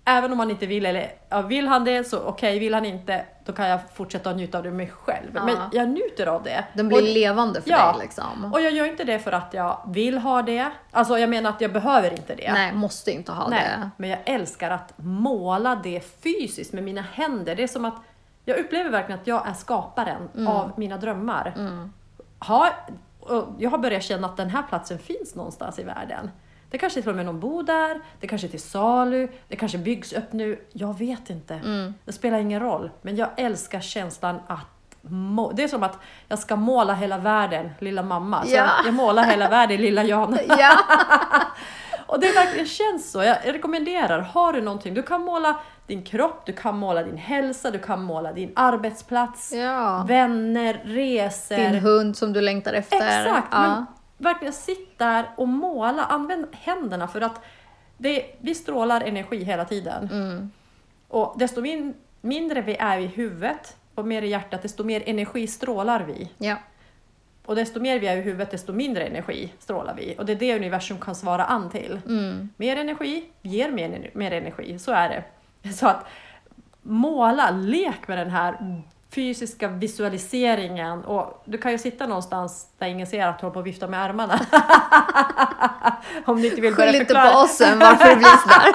Även 0.08 0.32
om 0.32 0.38
han 0.38 0.50
inte 0.50 0.66
vill, 0.66 0.86
eller 0.86 1.12
ja, 1.28 1.42
vill 1.42 1.68
han 1.68 1.84
det 1.84 2.04
så 2.04 2.20
okej, 2.22 2.58
vill 2.58 2.74
han 2.74 2.84
inte 2.84 3.24
då 3.44 3.52
kan 3.52 3.68
jag 3.68 3.80
fortsätta 3.94 4.30
att 4.30 4.36
njuta 4.36 4.58
av 4.58 4.64
det 4.64 4.70
mig 4.70 4.92
själv. 5.00 5.30
Ja. 5.34 5.44
Men 5.44 5.56
jag 5.72 5.88
njuter 5.88 6.26
av 6.26 6.42
det. 6.42 6.64
Den 6.74 6.88
blir 6.88 6.96
Och- 6.98 7.02
levande 7.04 7.62
för 7.62 7.70
Ja. 7.70 7.92
dig 7.92 8.00
liksom. 8.02 8.52
och 8.54 8.60
jag 8.60 8.72
gör 8.72 8.84
inte 8.86 9.04
det 9.04 9.18
för 9.18 9.32
att 9.32 9.54
jag 9.54 9.78
vill 9.86 10.18
ha 10.18 10.42
det. 10.42 10.70
Alltså 10.90 11.18
jag 11.18 11.30
menar 11.30 11.50
att 11.50 11.60
jag 11.60 11.72
behöver 11.72 12.10
inte 12.10 12.34
det. 12.34 12.52
Nej, 12.52 12.72
måste 12.72 13.10
inte 13.12 13.32
ha 13.32 13.48
Nej, 13.48 13.64
det. 13.78 13.90
Men 13.96 14.10
jag 14.10 14.18
älskar 14.24 14.70
att 14.70 14.92
måla 14.96 15.80
det 15.82 16.00
fysiskt 16.22 16.72
med 16.72 16.84
mina 16.84 17.00
händer. 17.12 17.56
Det 17.56 17.62
är 17.62 17.66
som 17.68 17.84
att 17.84 17.96
jag 18.44 18.58
upplever 18.58 18.90
verkligen 18.90 19.20
att 19.20 19.26
jag 19.26 19.48
är 19.48 19.52
skaparen 19.54 20.28
Mm. 20.34 20.48
av 20.48 20.72
mina 20.76 20.96
drömmar. 20.96 21.54
Har, 22.38 22.68
och 23.20 23.44
jag 23.58 23.70
har 23.70 23.78
börjat 23.78 24.02
känna 24.02 24.26
att 24.28 24.36
den 24.36 24.50
här 24.50 24.62
platsen 24.62 24.98
finns 24.98 25.34
någonstans 25.34 25.78
i 25.78 25.82
världen. 25.82 26.30
Det 26.76 26.80
kanske 26.80 27.02
till 27.02 27.10
och 27.10 27.16
med 27.16 27.26
någon 27.26 27.40
bor 27.40 27.62
där, 27.62 28.00
det 28.20 28.26
kanske 28.26 28.46
är 28.46 28.48
till 28.48 28.62
salu, 28.62 29.28
det 29.48 29.56
kanske 29.56 29.78
byggs 29.78 30.12
upp 30.12 30.32
nu. 30.32 30.60
Jag 30.72 30.98
vet 30.98 31.30
inte. 31.30 31.54
Mm. 31.54 31.94
Det 32.04 32.12
spelar 32.12 32.38
ingen 32.38 32.60
roll. 32.60 32.90
Men 33.02 33.16
jag 33.16 33.28
älskar 33.36 33.80
känslan 33.80 34.40
att 34.46 34.66
det 35.54 35.62
är 35.62 35.68
som 35.68 35.82
att 35.82 35.98
jag 36.28 36.38
ska 36.38 36.56
måla 36.56 36.94
hela 36.94 37.18
världen, 37.18 37.70
lilla 37.78 38.02
mamma. 38.02 38.44
Så 38.44 38.50
Ja. 38.50 38.56
jag, 38.56 38.86
jag 38.86 38.94
målar 38.94 39.24
hela 39.24 39.48
världen, 39.48 39.76
lilla 39.80 40.04
Jana. 40.04 40.38
Ja. 40.58 40.78
Och 42.06 42.20
det 42.20 42.32
verkligen 42.32 42.66
känns 42.66 43.10
så. 43.12 43.22
Jag 43.22 43.38
rekommenderar, 43.44 44.18
har 44.20 44.52
du 44.52 44.60
någonting, 44.60 44.94
du 44.94 45.02
kan 45.02 45.20
måla 45.22 45.56
din 45.86 46.02
kropp, 46.02 46.46
du 46.46 46.52
kan 46.52 46.78
måla 46.78 47.02
din 47.02 47.16
hälsa, 47.16 47.70
du 47.70 47.78
kan 47.78 48.02
måla 48.02 48.32
din 48.32 48.52
arbetsplats, 48.56 49.52
ja. 49.52 50.04
vänner, 50.08 50.80
resor. 50.84 51.56
Din 51.56 51.74
hund 51.74 52.16
som 52.16 52.32
du 52.32 52.40
längtar 52.40 52.72
efter. 52.72 52.96
Exakt! 52.96 53.48
Ja. 53.50 53.86
Verkligen 54.18 54.52
sitt 54.52 54.98
där 54.98 55.30
och 55.36 55.48
måla, 55.48 56.04
använd 56.04 56.46
händerna 56.52 57.08
för 57.08 57.20
att 57.20 57.40
det, 57.98 58.26
vi 58.40 58.54
strålar 58.54 59.00
energi 59.00 59.44
hela 59.44 59.64
tiden. 59.64 60.08
Mm. 60.12 60.50
Och 61.08 61.34
desto 61.38 61.60
min, 61.60 61.94
mindre 62.20 62.60
vi 62.60 62.76
är 62.76 62.98
i 62.98 63.06
huvudet 63.06 63.76
och 63.94 64.06
mer 64.06 64.22
i 64.22 64.28
hjärtat, 64.28 64.62
desto 64.62 64.84
mer 64.84 65.02
energi 65.06 65.46
strålar 65.46 66.00
vi. 66.00 66.30
ja. 66.38 66.56
Och 67.46 67.56
desto 67.56 67.80
mer 67.80 67.98
vi 67.98 68.06
är 68.06 68.16
i 68.16 68.20
huvudet, 68.20 68.50
desto 68.50 68.72
mindre 68.72 69.06
energi 69.06 69.52
strålar 69.58 69.94
vi. 69.94 70.14
Och 70.18 70.26
det 70.26 70.32
är 70.32 70.36
det 70.36 70.56
universum 70.56 70.98
kan 70.98 71.14
svara 71.14 71.44
an 71.44 71.70
till. 71.70 72.00
Mm. 72.06 72.48
Mer 72.56 72.76
energi 72.76 73.24
ger 73.42 73.70
mer, 73.70 74.10
mer 74.14 74.32
energi, 74.32 74.78
så 74.78 74.92
är 74.92 75.08
det. 75.08 75.24
Så 75.72 75.86
att 75.86 76.06
måla, 76.82 77.50
lek 77.50 78.08
med 78.08 78.18
den 78.18 78.30
här 78.30 78.82
fysiska 79.14 79.68
visualiseringen. 79.68 81.04
Och 81.04 81.42
du 81.44 81.58
kan 81.58 81.72
ju 81.72 81.78
sitta 81.78 82.06
någonstans 82.06 82.66
där 82.78 82.86
ingen 82.86 83.06
ser 83.06 83.26
att 83.26 83.38
du 83.38 83.46
håller 83.46 83.54
på 83.54 83.60
att 83.60 83.66
vifta 83.66 83.86
med 83.88 84.02
armarna. 84.02 84.40
Om 86.24 86.42
du 86.42 86.48
inte 86.48 86.60
vill 86.60 86.74
Skyll 86.74 86.94
inte 86.94 87.14
på 87.14 87.38
oss 87.38 87.56
sen 87.56 87.78
varför 87.78 88.08
det 88.08 88.16
blir 88.16 88.26
sådär. 88.26 88.72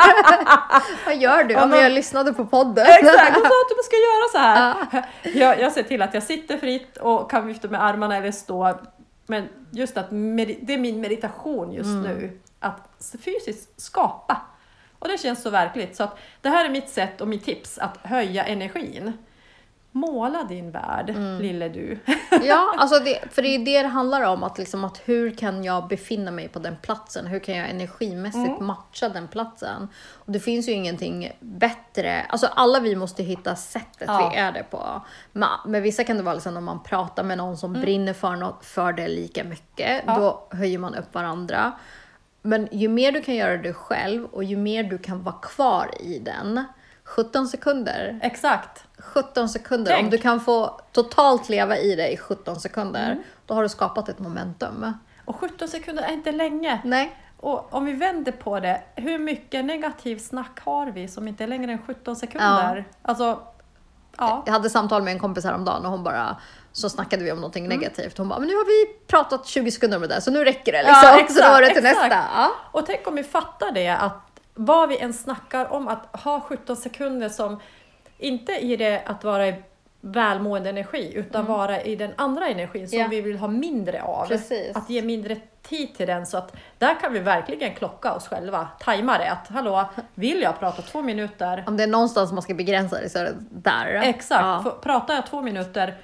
Vad 1.06 1.18
gör 1.18 1.44
du? 1.44 1.54
Ja, 1.54 1.64
Om 1.64 1.70
men- 1.70 1.80
jag 1.80 1.92
lyssnade 1.92 2.34
på 2.34 2.46
podden. 2.46 2.86
Exakt, 2.86 3.34
hon 3.34 3.44
sa 3.44 3.48
att 3.48 3.70
du 3.70 3.84
ska 3.84 3.96
göra 3.96 4.30
så 4.32 4.38
här. 4.38 5.06
Jag, 5.40 5.60
jag 5.60 5.72
ser 5.72 5.84
till 5.84 6.02
att 6.02 6.14
jag 6.14 6.24
sitter 6.24 6.58
fritt 6.58 6.98
och 6.98 7.32
kan 7.32 7.48
vifta 7.48 7.68
med 7.68 7.84
armarna 7.84 8.18
eller 8.18 8.32
stå. 8.32 8.80
Men 9.26 9.50
just 9.72 9.98
att 9.98 10.10
det 10.10 10.74
är 10.74 10.78
min 10.78 11.02
meditation 11.02 11.72
just 11.72 11.90
nu. 11.90 12.40
Att 12.60 13.16
fysiskt 13.24 13.82
skapa. 13.82 14.42
Och 15.00 15.08
det 15.08 15.18
känns 15.18 15.42
så 15.42 15.50
verkligt. 15.50 15.96
Så 15.96 16.04
att 16.04 16.20
det 16.42 16.50
här 16.50 16.66
är 16.66 16.70
mitt 16.70 16.90
sätt 16.90 17.22
och 17.22 17.28
mitt 17.28 17.46
tips 17.46 17.78
att 17.78 17.98
höja 18.04 18.44
energin. 18.46 19.14
Måla 19.94 20.44
din 20.44 20.72
värld, 20.72 21.16
lille 21.40 21.70
du. 21.70 22.00
Ja, 22.44 22.74
alltså 22.78 23.00
det, 23.00 23.20
för 23.32 23.42
det 23.42 23.48
är 23.56 23.60
det 23.60 23.82
det 23.82 23.88
handlar 23.88 24.22
om. 24.22 24.44
Att, 24.44 24.58
liksom, 24.58 24.84
att 24.84 25.02
hur 25.06 25.32
kan 25.32 25.64
jag 25.64 25.88
befinna 25.88 26.32
mig 26.32 26.48
på 26.48 26.60
den 26.60 26.76
platsen? 26.82 27.28
Hur 27.28 27.40
kan 27.40 27.58
jag 27.58 27.70
energimässigt 27.70 28.48
Mm. 28.48 28.66
matcha 28.66 29.10
den 29.10 29.28
platsen? 29.28 29.88
Och 30.14 30.32
det 30.32 30.40
finns 30.40 30.68
ju 30.70 30.72
ingenting 30.72 31.32
bättre. 31.40 32.26
Alltså 32.30 32.48
alla 32.48 32.80
vi 32.80 32.96
måste 32.96 33.24
hitta 33.24 33.56
sättet 33.56 34.08
Ja. 34.08 34.30
vi 34.34 34.38
är 34.38 34.52
det 34.52 34.64
på. 34.64 35.02
Men, 35.32 35.50
men 35.66 35.82
vissa 35.82 36.04
kan 36.04 36.18
det 36.18 36.24
vara 36.24 36.36
liksom 36.36 36.54
när 36.54 36.62
man 36.62 36.84
pratar 36.84 37.24
med 37.24 37.38
någon 37.38 37.58
som 37.58 37.74
brinner 37.74 38.14
för, 38.14 38.36
något, 38.36 38.66
för 38.66 38.94
det 38.94 39.08
lika 39.08 39.44
mycket. 39.44 40.04
Mm. 40.04 40.16
Ja. 40.16 40.20
Då 40.50 40.58
höjer 40.58 40.78
man 40.80 40.96
upp 40.96 41.14
varandra. 41.14 41.72
Men 42.42 42.68
ju 42.72 42.88
mer 42.90 43.12
du 43.12 43.22
kan 43.22 43.36
göra 43.36 43.58
det 43.58 43.74
själv 43.74 44.26
och 44.26 44.44
ju 44.44 44.58
mer 44.58 44.84
du 44.84 44.98
kan 44.98 45.24
vara 45.24 45.36
kvar 45.36 45.92
i 46.00 46.20
den. 46.20 46.64
17 47.04 47.48
sekunder. 47.48 48.20
Exakt. 48.24 48.84
17 49.02 49.50
sekunder. 49.50 49.92
Tänk. 49.92 50.04
Om 50.04 50.10
du 50.10 50.18
kan 50.18 50.40
få 50.40 50.80
totalt 50.92 51.50
leva 51.50 51.78
i 51.78 51.96
det 51.96 52.10
i 52.12 52.18
17 52.18 52.60
sekunder, 52.60 53.12
Mm. 53.12 53.24
då 53.46 53.54
har 53.54 53.64
du 53.64 53.70
skapat 53.70 54.10
ett 54.10 54.20
momentum. 54.20 54.94
Och 55.26 55.36
17 55.36 55.68
sekunder 55.68 56.04
är 56.04 56.12
inte 56.14 56.32
länge. 56.32 56.82
Nej. 56.84 57.16
Och 57.38 57.74
om 57.74 57.86
vi 57.86 57.94
vänder 57.94 58.32
på 58.32 58.60
det, 58.60 58.82
hur 58.96 59.20
mycket 59.20 59.66
negativt 59.66 60.22
snack 60.22 60.60
har 60.66 60.86
vi 60.88 61.08
som 61.08 61.28
inte 61.28 61.44
är 61.44 61.48
längre 61.48 61.72
än 61.72 61.82
17 61.88 62.16
sekunder? 62.16 62.86
Alltså, 63.02 63.40
ja. 64.18 64.44
Jag 64.46 64.54
hade 64.54 64.70
samtal 64.70 65.04
med 65.04 65.14
en 65.14 65.20
kompis 65.20 65.44
häromdagen 65.46 65.86
och 65.86 65.92
hon 65.92 66.04
bara, 66.04 66.38
så 66.72 66.90
snackade 66.90 67.24
vi 67.24 67.32
om 67.32 67.38
någonting 67.38 67.66
Mm. 67.66 67.78
negativt. 67.78 68.18
Hon 68.18 68.30
bara, 68.30 68.40
men 68.40 68.48
nu 68.48 68.54
har 68.56 68.66
vi 68.66 68.94
pratat 69.08 69.46
20 69.48 69.72
sekunder 69.72 70.00
med 70.00 70.10
det 70.10 70.16
där, 70.16 70.22
så 70.22 70.32
nu 70.32 70.44
räcker 70.44 70.72
det. 70.72 70.82
Ja, 70.82 71.16
Liksom. 71.18 71.36
så 71.36 71.42
då 71.44 71.50
var 71.50 71.62
det 71.62 71.68
till 71.68 71.86
exakt, 71.86 72.02
nästa. 72.10 72.26
Ja. 72.36 72.52
Och 72.72 72.86
tänk 72.86 73.08
om 73.08 73.16
vi 73.16 73.24
fattar 73.24 73.72
det, 73.72 73.90
att 73.90 74.14
vad 74.54 74.90
vi 74.90 74.98
än 75.00 75.14
snackar 75.14 75.74
om, 75.74 75.88
att 75.88 76.20
ha 76.22 76.42
17 76.42 76.76
sekunder 76.76 77.30
som 77.30 77.60
inte 78.22 78.52
i 78.52 78.76
det 78.76 79.02
att 79.06 79.24
vara 79.24 79.48
i 79.48 79.56
välmående 80.02 80.70
energi, 80.70 81.12
utan 81.16 81.46
vara 81.46 81.82
i 81.82 81.96
den 81.96 82.12
andra 82.16 82.48
energin 82.48 82.88
som 82.88 83.00
Mm. 83.00 83.12
Ja. 83.12 83.16
vi 83.18 83.22
vill 83.22 83.38
ha 83.38 83.48
mindre 83.48 84.02
av. 84.04 84.26
Precis. 84.28 84.76
Att 84.76 84.90
ge 84.90 85.02
mindre 85.02 85.38
tid 85.62 85.96
till 85.96 86.08
den, 86.08 86.26
så 86.26 86.38
att 86.38 86.56
där 86.78 87.00
kan 87.00 87.14
vi 87.14 87.20
verkligen 87.20 87.74
klocka 87.76 88.14
oss 88.14 88.28
själva, 88.28 88.68
tajma 88.80 89.18
det. 89.18 89.32
Att 89.32 89.48
hallå, 89.48 89.86
vill 90.16 90.42
jag 90.42 90.60
prata 90.60 90.82
två 90.82 91.02
minuter? 91.02 91.64
Om 91.68 91.78
det 91.78 91.84
är 91.84 91.88
någonstans 91.88 92.32
man 92.32 92.42
ska 92.42 92.54
begränsa 92.54 93.00
det 93.02 93.10
så 93.10 93.20
är 93.20 93.24
det 93.24 93.36
där. 93.50 93.88
Exakt, 94.04 94.42
Ja. 94.46 94.62
För 94.64 94.72
pratar 94.72 95.14
jag 95.14 95.26
två 95.28 95.42
minuter, 95.42 95.96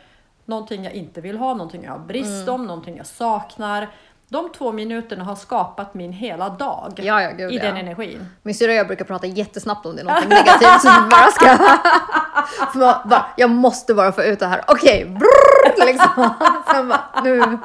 någonting 0.46 0.84
jag 0.84 0.94
inte 0.94 1.22
vill 1.22 1.38
ha, 1.38 1.54
någonting 1.54 1.84
jag 1.84 1.92
har 1.92 2.00
brist 2.00 2.42
Mm. 2.48 2.54
om, 2.54 2.66
någonting 2.68 2.98
jag 2.98 3.06
saknar. 3.06 3.88
De 4.30 4.52
två 4.52 4.72
minuterna 4.72 5.24
har 5.24 5.36
skapat 5.36 5.94
min 5.94 6.14
hela 6.14 6.50
dag 6.50 6.94
Ja, 6.96 7.22
ja, 7.22 7.32
gud, 7.32 7.52
i 7.52 7.56
ja. 7.56 7.64
den 7.64 7.78
energin. 7.78 8.26
Min 8.44 8.56
syrra 8.56 8.72
och 8.72 8.78
jag 8.78 8.88
brukar 8.88 9.06
prata 9.06 9.28
jättesnabbt 9.28 9.86
om 9.86 9.96
det 9.96 10.02
är 10.02 10.06
någonting 10.06 10.30
negativt 10.30 10.82
så 10.82 10.90
vi 11.04 11.10
bara 11.10 11.32
ska... 11.32 11.46
för 12.72 12.80
man, 12.80 13.10
bara, 13.10 13.26
jag 13.38 13.50
måste 13.50 13.94
bara 13.94 14.12
få 14.12 14.24
ut 14.24 14.40
det 14.40 14.46
här. 14.46 14.64
Okej, 14.68 15.06
brrrr, 15.06 15.86
liksom. 15.86 16.30
Sen 16.72 16.88
bara, 16.90 17.22
nu 17.24 17.58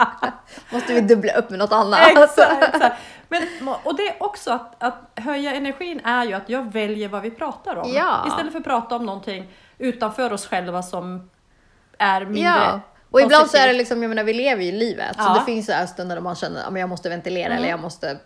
måste 0.71 0.95
vi 0.95 1.01
dubbla 1.01 1.33
upp 1.33 1.51
med 1.51 1.59
något 1.59 1.73
annat. 1.73 2.01
Exakt, 2.01 2.75
exakt. 2.75 2.97
Men, 3.29 3.43
och 3.83 3.97
det 3.97 4.09
är 4.09 4.23
också 4.23 4.51
att, 4.51 4.83
att 4.83 5.19
höja 5.25 5.55
energin 5.55 6.01
är 6.05 6.25
ju 6.25 6.33
att 6.33 6.49
jag 6.49 6.73
väljer 6.73 7.09
vad 7.09 7.23
vi 7.23 7.31
pratar 7.31 7.77
om. 7.77 7.93
Ja. 7.93 8.25
Istället 8.27 8.53
för 8.53 8.59
att 8.59 8.65
prata 8.65 8.97
om 8.97 9.07
någonting 9.07 9.53
utanför 9.79 10.33
oss 10.33 10.47
själva 10.47 10.83
som 10.83 11.31
är 11.99 12.25
mindre. 12.25 12.81
Och 13.13 13.21
ibland 13.21 13.51
så 13.51 13.57
är 13.57 13.67
det 13.67 13.73
liksom, 13.73 14.03
jag 14.03 14.09
menar 14.09 14.25
vi 14.25 14.33
lever 14.33 14.63
ju 14.63 14.69
i 14.69 14.73
livet. 14.73 15.17
Så 15.17 15.23
Ja. 15.23 15.35
det 15.39 15.45
finns 15.45 15.67
så 15.67 15.73
här 15.73 15.87
stunder 15.87 16.17
då 16.17 16.23
man 16.23 16.35
känner 16.37 16.65
att 16.69 16.79
jag 16.79 16.89
måste 16.89 17.09
ventilera 17.09 17.55
eller 17.55 17.69
jag 17.69 17.81
måste 17.81 18.17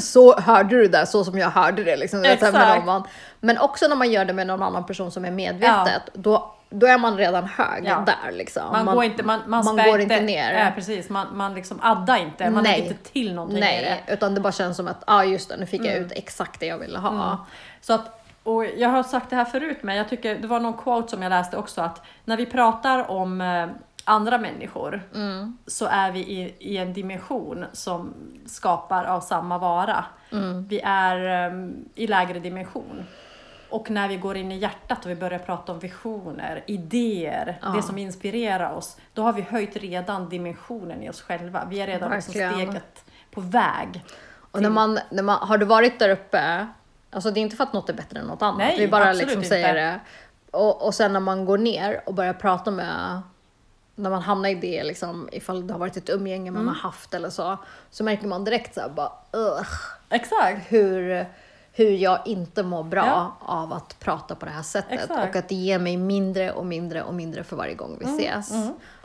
så 0.00 0.40
hörde 0.40 0.76
du 0.76 0.88
det 0.88 1.06
så 1.06 1.24
som 1.24 1.38
jag 1.38 1.50
hörde 1.50 1.84
det. 1.84 1.96
Liksom. 1.96 2.24
Exakt. 2.24 2.78
Om 2.78 2.86
man, 2.86 3.02
men 3.40 3.58
också 3.58 3.88
när 3.88 3.96
man 3.96 4.10
gör 4.12 4.24
det 4.24 4.32
med 4.32 4.46
någon 4.46 4.62
annan 4.62 4.86
person 4.86 5.12
som 5.12 5.24
är 5.24 5.30
medvetet, 5.30 6.02
då, 6.12 6.54
då 6.70 6.86
är 6.86 6.98
man 6.98 7.16
redan 7.16 7.44
hög 7.44 7.84
Ja. 7.86 8.04
där. 8.06 8.32
Liksom. 8.32 8.62
Man, 8.72 8.86
går 8.86 9.04
inte, 9.04 9.22
man, 9.22 9.40
man, 9.46 9.64
man 9.64 9.76
går 9.76 10.00
inte 10.00 10.20
ner. 10.20 10.64
Ja, 10.64 10.70
precis. 10.74 11.08
Man, 11.08 11.26
man 11.36 11.54
liksom 11.54 11.78
addar 11.82 12.16
inte. 12.16 12.50
Man 12.50 12.62
Nej. 12.62 12.72
lägger 12.72 12.90
inte 12.90 13.10
till 13.12 13.34
någonting 13.34 13.58
i 13.58 13.60
det. 13.60 13.66
Nej, 13.66 14.04
utan 14.08 14.34
det 14.34 14.40
bara 14.40 14.52
känns 14.52 14.76
som 14.76 14.88
att, 14.88 14.96
ja 15.06 15.14
ah, 15.14 15.24
just 15.24 15.48
det, 15.48 15.56
nu 15.56 15.66
fick 15.66 15.80
jag 15.80 15.92
Mm. 15.92 16.04
ut 16.04 16.12
exakt 16.12 16.60
det 16.60 16.66
jag 16.66 16.78
ville 16.78 16.98
ha. 16.98 17.46
Så 17.80 17.92
att, 17.92 18.21
och 18.42 18.64
jag 18.64 18.88
har 18.88 19.02
sagt 19.02 19.30
det 19.30 19.36
här 19.36 19.44
förut, 19.44 19.78
men 19.82 19.96
jag 19.96 20.08
tycker 20.08 20.34
det 20.38 20.46
var 20.46 20.60
någon 20.60 20.74
quote 20.82 21.08
som 21.10 21.22
jag 21.22 21.30
läste 21.30 21.56
också 21.56 21.80
att 21.80 22.02
när 22.24 22.36
vi 22.36 22.46
pratar 22.46 23.10
om 23.10 23.40
eh, 23.40 23.68
andra 24.04 24.38
människor 24.38 25.02
Mm. 25.14 25.58
så 25.66 25.86
är 25.86 26.12
vi 26.12 26.18
i, 26.20 26.54
i 26.58 26.76
en 26.76 26.92
dimension 26.92 27.64
som 27.72 28.14
skapar 28.46 29.04
av 29.04 29.20
samma 29.20 29.58
vara. 29.58 30.04
Mm. 30.32 30.66
Vi 30.68 30.80
är 30.84 31.46
eh, 31.50 31.68
i 31.94 32.06
lägre 32.06 32.38
dimension. 32.38 33.04
Och 33.70 33.90
när 33.90 34.08
vi 34.08 34.16
går 34.16 34.36
in 34.36 34.52
i 34.52 34.58
hjärtat 34.58 35.04
och 35.04 35.10
vi 35.10 35.14
börjar 35.14 35.38
prata 35.38 35.72
om 35.72 35.78
visioner, 35.78 36.64
idéer, 36.66 37.58
Ja. 37.62 37.68
det 37.68 37.82
som 37.82 37.98
inspirerar 37.98 38.72
oss, 38.72 38.96
då 39.14 39.22
har 39.22 39.32
vi 39.32 39.42
höjt 39.42 39.76
redan 39.76 40.28
dimensionen 40.28 41.02
i 41.02 41.10
oss 41.10 41.22
själva. 41.22 41.64
Vi 41.70 41.80
är 41.80 41.86
redan 41.86 42.10
liksom 42.10 42.32
steget 42.32 43.04
på 43.30 43.40
väg. 43.40 44.04
Och 44.50 44.62
när 44.62 44.70
man, 44.70 44.98
när 45.10 45.22
man, 45.22 45.48
har 45.48 45.58
du 45.58 45.66
varit 45.66 45.98
där 45.98 46.08
uppe, 46.08 46.66
alltså 47.12 47.30
det 47.30 47.40
är 47.40 47.42
inte 47.42 47.56
för 47.56 47.64
att 47.64 47.72
något 47.72 47.88
är 47.88 47.92
bättre 47.94 48.20
än 48.20 48.26
något 48.26 48.42
annat, 48.42 48.58
Nej, 48.58 48.78
vi 48.78 48.88
bara 48.88 49.12
liksom 49.12 49.30
inte. 49.38 49.48
säger 49.48 49.74
det. 49.74 50.00
Och, 50.50 50.86
och 50.86 50.94
sen 50.94 51.12
när 51.12 51.20
man 51.20 51.44
går 51.44 51.58
ner 51.58 52.02
och 52.06 52.14
börjar 52.14 52.32
prata 52.34 52.70
med, 52.70 53.20
när 53.94 54.10
man 54.10 54.22
hamnar 54.22 54.48
i 54.48 54.54
det, 54.54 54.84
liksom, 54.84 55.28
ifall 55.32 55.66
det 55.66 55.72
har 55.74 55.78
varit 55.80 55.96
ett 55.96 56.10
umgänge 56.10 56.50
man 56.50 56.62
Mm. 56.62 56.74
har 56.74 56.80
haft 56.82 57.14
eller 57.14 57.30
så, 57.30 57.56
så 57.90 58.04
märker 58.04 58.26
man 58.26 58.44
direkt 58.44 58.74
så 58.74 58.80
här, 58.80 58.88
bara, 58.88 59.12
ugh, 59.32 59.68
Exakt. 60.10 60.60
hur, 60.72 61.26
hur 61.72 61.90
jag 61.90 62.18
inte 62.26 62.62
mår 62.62 62.82
bra 62.82 63.06
Ja. 63.06 63.36
av 63.40 63.72
att 63.72 63.98
prata 64.00 64.34
på 64.34 64.46
det 64.46 64.52
här 64.52 64.62
sättet. 64.62 64.92
Exakt. 64.92 65.10
Mm, 65.10 65.28
Och 65.28 65.36
att 65.36 65.48
det 65.48 65.54
ger 65.54 65.78
mig 65.78 65.96
mindre 65.96 66.52
och 66.52 66.66
mindre 66.66 67.02
och 67.02 67.14
mindre 67.14 67.44
för 67.44 67.56
varje 67.56 67.74
gång 67.74 67.96
vi 68.00 68.04
ses. 68.04 68.52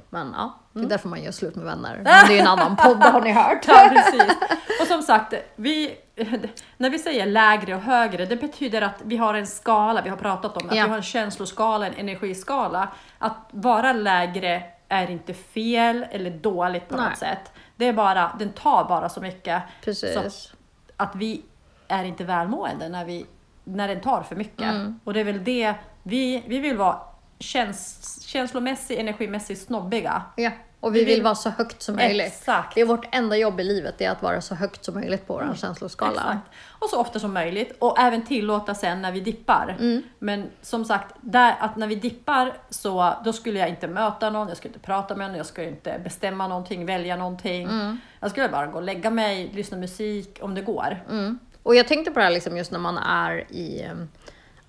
Men 0.10 0.34
ja, 0.38 0.54
det 0.74 0.80
är 0.80 0.86
därför 0.86 1.10
man 1.10 1.24
gör 1.24 1.32
slut 1.32 1.56
med 1.56 1.66
vänner. 1.66 1.96
Men 1.96 2.04
det 2.04 2.12
är 2.12 2.36
ju 2.36 2.40
en 2.40 2.48
annan 2.48 2.76
podd, 2.76 2.98
har 3.04 3.22
ni 3.22 3.32
hört. 3.32 3.64
Ja, 3.68 3.90
precis. 3.92 4.34
Och 4.82 4.88
som 4.88 5.02
sagt, 5.02 5.34
vi, 5.56 5.98
när 6.78 6.90
vi 6.90 7.00
säger 7.00 7.26
lägre 7.26 7.76
och 7.76 7.82
högre, 7.82 8.26
det 8.26 8.36
betyder 8.36 8.82
att 8.82 9.02
vi 9.04 9.18
har 9.18 9.34
en 9.34 9.48
skala, 9.48 10.02
vi 10.02 10.10
har 10.10 10.18
pratat 10.18 10.62
om 10.62 10.68
det, 10.68 10.76
Ja. 10.76 10.82
att 10.84 10.88
vi 10.88 10.90
har 10.90 10.98
en 10.98 11.04
känsloskala, 11.04 11.88
en 11.88 11.94
energiskala. 11.94 12.90
Att 13.18 13.38
vara 13.52 13.94
lägre 13.94 14.64
är 14.90 15.10
inte 15.12 15.34
fel 15.34 16.06
eller 16.12 16.30
dåligt 16.32 16.88
på 16.90 16.96
Nej. 16.96 17.10
något 17.10 17.18
sätt. 17.18 17.52
Det 17.76 17.86
är 17.86 17.94
bara, 17.94 18.36
den 18.40 18.52
tar 18.52 18.86
bara 18.86 19.10
så 19.10 19.22
mycket. 19.22 19.64
Precis. 19.84 20.14
Så 20.14 20.56
att 20.98 21.16
vi 21.16 21.42
är 21.88 22.04
inte 22.04 22.24
välmående 22.24 22.90
när, 22.90 23.06
vi, 23.06 23.26
när 23.64 23.88
den 23.88 24.02
tar 24.02 24.24
för 24.24 24.36
mycket. 24.36 24.62
Mm. 24.62 25.00
Och 25.04 25.14
det 25.14 25.20
är 25.20 25.24
väl 25.24 25.44
det, 25.44 25.74
vi, 26.04 26.44
vi 26.48 26.60
vill 26.60 26.78
vara 26.78 27.00
käns, 27.40 28.22
känslomässigt, 28.28 29.00
energimässigt 29.00 29.62
snobbiga. 29.62 30.22
Ja, 30.36 30.52
och 30.80 30.96
vi, 30.96 31.00
Vi 31.00 31.06
vill, 31.06 31.16
vill- 31.16 31.24
vara 31.24 31.36
så 31.36 31.50
högt 31.50 31.82
som 31.82 31.96
möjligt. 31.96 32.28
Exakt. 32.28 32.76
Det 32.76 32.82
är 32.82 32.86
vårt 32.86 33.16
enda 33.16 33.38
jobb 33.38 33.60
i 33.60 33.64
livet, 33.64 33.96
det 33.98 34.06
är 34.06 34.12
att 34.12 34.22
vara 34.22 34.42
så 34.42 34.56
högt 34.56 34.86
som 34.86 34.94
möjligt 34.94 35.28
på 35.28 35.34
vår 35.34 35.56
känsloskala. 35.56 36.12
Exakt. 36.22 36.48
Och 36.80 36.90
så 36.90 37.00
ofta 37.02 37.20
som 37.20 37.34
möjligt 37.34 37.76
och 37.80 38.00
även 38.00 38.26
tillåta 38.26 38.76
sen 38.76 39.02
när 39.02 39.12
vi 39.12 39.20
dippar. 39.20 39.76
Mm. 39.80 40.04
Men 40.20 40.50
som 40.62 40.86
sagt, 40.86 41.16
där, 41.22 41.56
att 41.60 41.76
när 41.76 41.88
vi 41.88 41.96
dippar 41.96 42.54
så 42.70 43.14
då 43.26 43.34
skulle 43.34 43.60
jag 43.60 43.70
inte 43.70 43.88
möta 43.88 44.30
någon, 44.30 44.48
jag 44.48 44.58
skulle 44.58 44.70
inte 44.74 44.86
prata 44.86 45.16
med 45.16 45.28
någon, 45.28 45.38
jag 45.38 45.46
skulle 45.46 45.68
inte 45.68 46.00
bestämma 46.04 46.48
någonting, 46.48 46.86
välja 46.86 47.16
någonting. 47.16 47.64
Mm. 47.64 47.98
Jag 48.20 48.32
skulle 48.32 48.50
bara 48.50 48.68
gå 48.68 48.78
och 48.78 48.84
lägga 48.84 49.10
mig, 49.10 49.52
lyssna 49.54 49.78
musik 49.78 50.40
om 50.42 50.56
det 50.56 50.62
går. 50.62 51.04
Mm. 51.10 51.40
Och 51.64 51.76
jag 51.76 51.88
tänkte 51.88 52.12
på 52.12 52.20
det 52.20 52.26
här 52.26 52.32
liksom 52.32 52.58
just 52.58 52.72
när 52.72 52.80
man 52.80 52.98
är 52.98 53.52
i, 53.52 53.90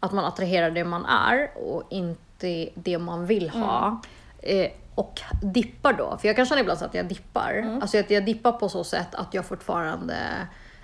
att 0.00 0.12
man 0.12 0.24
attraherar 0.24 0.70
det 0.70 0.84
man 0.84 1.04
är 1.06 1.50
och 1.58 1.82
inte 1.90 2.68
det 2.74 2.98
man 2.98 3.26
vill 3.26 3.50
ha. 3.50 4.00
Eh, 4.42 4.70
och 4.98 5.20
dippar 5.42 5.92
då, 5.92 6.18
för 6.18 6.28
jag 6.28 6.36
kan 6.36 6.46
känna 6.46 6.60
ibland 6.60 6.78
så 6.78 6.84
att 6.84 6.94
jag 6.94 7.06
dippar. 7.06 7.78
Alltså 7.82 7.98
att 7.98 8.10
jag 8.10 8.24
dippar 8.24 8.52
på 8.52 8.68
så 8.68 8.84
sätt 8.84 9.14
att 9.14 9.34
jag 9.34 9.46
fortfarande, 9.46 10.16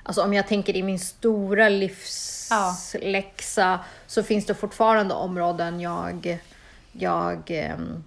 alltså 0.02 0.22
om 0.22 0.34
jag 0.34 0.46
tänker 0.46 0.76
i 0.76 0.82
min 0.82 0.98
stora 0.98 1.68
livsläxa 1.68 3.00
så 4.06 4.22
finns 4.22 4.46
det 4.46 4.54
fortfarande 4.54 5.14
områden 5.14 5.80
jag, 5.80 6.38
jag 6.92 7.42
ehm, 7.50 8.04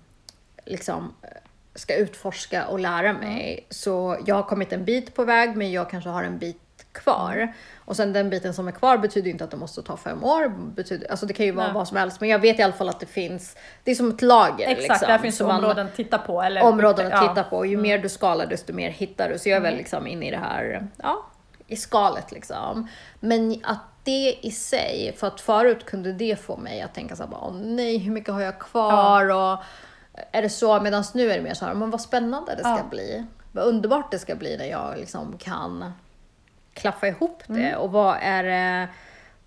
liksom 0.65 1.13
ska 1.75 1.95
utforska 1.95 2.67
och 2.67 2.79
lära 2.79 3.13
mig. 3.13 3.65
Så 3.69 4.17
jag 4.25 4.35
har 4.35 4.43
kommit 4.43 4.73
en 4.73 4.85
bit 4.85 5.15
på 5.15 5.23
väg, 5.23 5.57
men 5.57 5.71
jag 5.71 5.89
kanske 5.89 6.09
har 6.09 6.23
en 6.23 6.37
bit 6.37 6.61
kvar. 6.97 7.53
Och 7.85 7.95
sen 7.95 8.13
den 8.13 8.29
biten 8.29 8.53
som 8.53 8.67
är 8.67 8.71
kvar 8.71 8.97
betyder 8.97 9.29
inte 9.31 9.43
att 9.43 9.51
det 9.51 9.57
måste 9.57 9.81
ta 9.81 9.97
fem 9.97 10.23
år. 10.23 10.49
Betyder, 10.75 11.11
alltså 11.11 11.25
det 11.25 11.33
kan 11.33 11.45
ju 11.45 11.51
vara 11.51 11.65
Nej. 11.65 11.73
vad 11.75 11.87
som 11.87 11.97
helst, 11.97 12.19
men 12.19 12.29
jag 12.29 12.39
vet 12.39 12.59
i 12.59 12.63
alla 12.63 12.73
fall 12.73 12.89
att 12.89 12.99
det 12.99 13.05
finns, 13.05 13.55
det 13.83 13.91
är 13.91 13.95
som 13.95 14.09
ett 14.09 14.21
lager. 14.21 14.67
Exakt, 14.67 14.79
liksom, 14.89 15.07
där 15.07 15.17
finns 15.17 15.41
man- 15.41 15.51
områden 15.55 15.85
att 15.87 15.95
titta 15.95 16.17
på. 16.17 16.41
Eller, 16.41 16.63
områden 16.63 17.05
att 17.07 17.11
ja. 17.13 17.17
Mm. 17.23 17.35
titta 17.35 17.43
på. 17.49 17.65
Ju 17.65 17.77
mer 17.77 17.97
du 17.97 18.09
skalar 18.09 18.45
desto 18.45 18.73
mer 18.73 18.89
hittar 18.89 19.29
du. 19.29 19.39
Så 19.39 19.49
jag 19.49 19.57
är 19.57 19.61
väl 19.61 19.75
liksom 19.75 20.07
inne 20.07 20.27
i 20.27 20.31
det 20.31 20.37
här, 20.37 20.87
ja, 21.03 21.25
i 21.67 21.75
skalet 21.75 22.31
liksom. 22.31 22.87
Men 23.19 23.61
att 23.63 23.79
det 24.03 24.35
i 24.41 24.51
sig, 24.51 25.15
för 25.17 25.27
att 25.27 25.41
förut 25.41 25.85
kunde 25.85 26.13
det 26.13 26.39
få 26.41 26.57
mig 26.57 26.81
att 26.81 26.93
tänka 26.93 27.15
så 27.15 27.23
här, 27.23 27.29
bara, 27.29 27.41
åh 27.41 27.53
nej, 27.55 27.97
hur 27.97 28.11
mycket 28.11 28.33
har 28.33 28.41
jag 28.41 28.59
kvar? 28.59 29.29
Och 29.29 29.63
är 30.31 30.41
det 30.41 30.49
så? 30.49 30.81
Medan 30.81 31.03
nu 31.13 31.31
är 31.31 31.35
det 31.35 31.41
mer 31.43 31.53
så 31.53 31.65
här, 31.65 31.73
men 31.73 31.89
vad 31.91 32.01
spännande 32.01 32.55
det 32.55 32.59
ska 32.61 32.69
Ja. 32.69 32.83
bli. 32.89 33.25
Vad 33.51 33.65
underbart 33.65 34.11
det 34.11 34.19
ska 34.19 34.35
bli 34.35 34.57
när 34.57 34.65
jag 34.65 34.97
liksom 34.97 35.37
kan 35.37 35.93
klaffa 36.77 37.07
ihop 37.07 37.43
det. 37.47 37.53
Mm. 37.67 37.79
Och 37.79 37.91
vad 37.91 38.17
är 38.21 38.43
det 38.43 38.87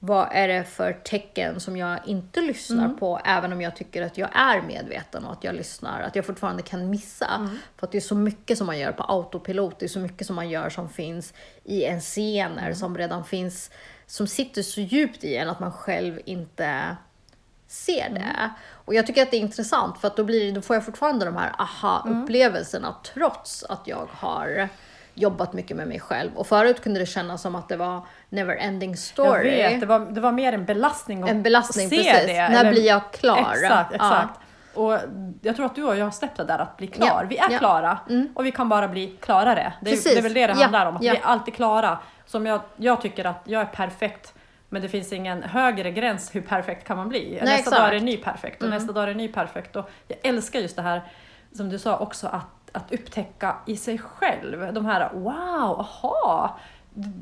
vad 0.03 0.29
är 0.33 0.49
det 0.49 0.65
för 0.65 0.93
tecken 0.93 1.61
som 1.61 1.77
jag 1.77 1.99
inte 2.07 2.41
lyssnar 2.41 2.85
Mm. 2.85 2.97
på, 2.97 3.21
även 3.25 3.53
om 3.53 3.61
jag 3.61 3.77
tycker 3.77 4.03
att 4.03 4.19
jag 4.19 4.29
är 4.35 4.63
medveten 4.63 5.25
och 5.25 5.33
att 5.33 5.45
jag 5.45 5.55
lyssnar, 5.55 6.01
att 6.03 6.17
jag 6.17 6.25
fortfarande 6.27 6.63
kan 6.63 6.91
missa. 6.91 7.27
Mm. 7.37 7.59
För 7.77 7.87
att 7.87 7.93
det 7.93 7.99
är 7.99 8.01
så 8.01 8.15
mycket 8.15 8.59
som 8.59 8.67
man 8.67 8.79
gör 8.79 8.93
på 8.93 9.03
autopilot, 9.03 9.79
det 9.79 9.87
är 9.87 9.89
så 9.89 9.99
mycket 9.99 10.27
som 10.27 10.37
man 10.37 10.49
gör 10.51 10.71
som 10.71 10.89
finns 10.89 11.35
i 11.65 11.85
en 11.85 12.01
scener, 12.01 12.63
Mm. 12.63 12.75
som 12.75 12.99
redan 12.99 13.25
finns, 13.25 13.71
som 14.07 14.27
sitter 14.27 14.63
så 14.63 14.81
djupt 14.81 15.25
i 15.25 15.37
en 15.37 15.49
att 15.51 15.61
man 15.61 15.73
själv 15.73 16.21
inte 16.25 16.97
ser 17.67 18.09
det. 18.11 18.21
Mm. 18.39 18.51
Och 18.85 18.95
jag 18.95 19.07
tycker 19.07 19.23
att 19.23 19.31
det 19.31 19.37
är 19.37 19.41
intressant, 19.41 19.99
för 20.01 20.09
att 20.09 20.17
då, 20.17 20.25
blir, 20.25 20.45
det- 20.47 20.53
då 20.53 20.61
får 20.63 20.77
jag 20.77 20.85
fortfarande 20.85 21.25
de 21.25 21.37
här 21.37 21.53
aha-upplevelserna, 21.59 22.95
trots 23.15 23.65
att 23.65 23.87
jag 23.87 24.09
har 24.13 24.69
jobbat 25.21 25.53
mycket 25.53 25.77
med 25.77 25.89
mig 25.89 26.01
själv. 26.01 26.31
Och 26.37 26.47
förut 26.47 26.83
kunde 26.83 27.01
det 27.01 27.07
kännas 27.07 27.43
som 27.43 27.55
att 27.55 27.69
det 27.69 27.77
var 27.77 28.01
never 28.29 28.57
ending 28.57 28.91
Jag 28.91 28.99
story. 28.99 29.51
vet, 29.51 29.81
det 29.81 29.87
var, 29.87 29.99
det 30.01 30.21
var 30.21 30.33
mer 30.33 30.53
en 30.53 30.65
belastning 30.65 31.23
att 31.23 31.31
En 31.31 31.43
belastning, 31.43 31.89
se 31.91 31.97
precis. 31.97 32.27
det. 32.27 32.49
När 32.49 32.61
eller- 32.61 32.71
blir 32.71 32.87
jag 32.87 33.13
klar? 33.13 33.39
Exakt, 33.53 33.69
Ja. 33.69 33.95
exakt. 33.95 34.41
Och 34.75 34.99
jag 35.43 35.57
tror 35.57 35.67
att 35.67 35.75
du 35.75 35.85
och 35.85 35.97
jag 35.97 36.05
har 36.07 36.11
släppt 36.11 36.37
det 36.37 36.45
där 36.45 36.59
att 36.59 36.77
bli 36.77 36.87
klar. 36.87 37.07
Ja, 37.07 37.23
Vi 37.29 37.39
är 37.39 37.51
ja. 37.51 37.59
klara 37.59 37.99
Mm. 38.09 38.29
och 38.35 38.47
vi 38.47 38.53
kan 38.53 38.69
bara 38.69 38.89
bli 38.89 39.07
klarare. 39.21 39.73
Det 39.81 39.91
är, 39.91 40.05
det 40.15 40.19
är 40.19 40.23
väl 40.23 40.35
det 40.35 40.47
det 40.47 40.53
Ja, 40.53 40.63
handlar 40.63 40.87
om, 40.87 40.97
att 40.97 41.03
ja. 41.03 41.13
vi 41.13 41.19
är 41.19 41.23
alltid 41.25 41.55
klara. 41.55 41.99
Som 42.27 42.47
jag, 42.47 42.61
jag 42.77 43.01
tycker 43.01 43.25
att 43.25 43.41
jag 43.45 43.61
är 43.63 43.67
perfekt, 43.67 44.35
men 44.69 44.83
det 44.83 44.89
finns 44.89 45.13
ingen 45.13 45.43
högre 45.43 45.91
gräns 45.91 46.35
hur 46.35 46.41
perfekt 46.41 46.87
kan 46.87 46.97
man 46.97 47.09
bli. 47.09 47.31
nästa 47.43 47.55
exakt. 47.55 47.77
dag 47.77 47.89
är 47.89 47.93
det 47.93 48.01
ny 48.01 48.17
perfekt 48.17 48.63
och 48.63 48.67
Mm. 48.69 48.79
nästa 48.79 48.93
dag 48.93 49.03
är 49.03 49.07
det 49.09 49.15
ny 49.15 49.29
perfekt. 49.29 49.77
Och 49.77 49.91
jag 50.09 50.19
älskar 50.23 50.59
just 50.61 50.77
det 50.77 50.83
här, 50.83 51.03
som 51.53 51.69
du 51.69 51.79
sa 51.79 51.97
också, 51.97 52.27
att, 52.27 52.47
att 52.73 52.93
upptäcka 52.93 53.57
i 53.67 53.77
sig 53.77 53.99
själv. 53.99 54.73
De 54.75 54.87
här, 54.87 55.11
wow, 55.15 55.81
aha, 55.81 56.59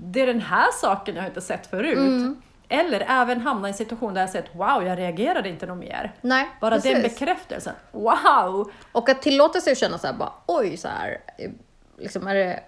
det 0.02 0.20
är 0.20 0.26
den 0.26 0.40
här 0.40 0.66
saken 0.80 1.16
jag 1.16 1.26
inte 1.26 1.40
sett 1.40 1.66
förut. 1.66 1.98
Mm. 1.98 2.42
Eller 2.68 3.06
även 3.08 3.40
hamna 3.40 3.68
i 3.68 3.70
en 3.70 3.76
situation 3.76 4.14
där 4.14 4.20
jag 4.20 4.30
sett, 4.30 4.54
wow, 4.54 4.82
jag 4.87 4.98
reagerade 4.98 5.48
inte 5.48 5.66
något 5.66 5.78
mer. 5.78 6.14
Nej, 6.20 6.48
Bara 6.61 6.74
precis. 6.74 6.92
den 6.92 7.02
bekräftelsen. 7.02 7.74
Wow! 7.92 8.70
Och 8.92 9.08
att 9.08 9.22
tillåta 9.22 9.61
sig 9.61 9.72
att 9.72 9.78
känna 9.78 9.98
så 9.98 10.06
här, 10.06 10.14
bara 10.14 10.32
oj, 10.46 10.76
så 10.76 10.88
här, 10.88 11.18
eh, 11.38 11.50
liksom 11.98 12.26
är 12.26 12.34
det 12.34 12.61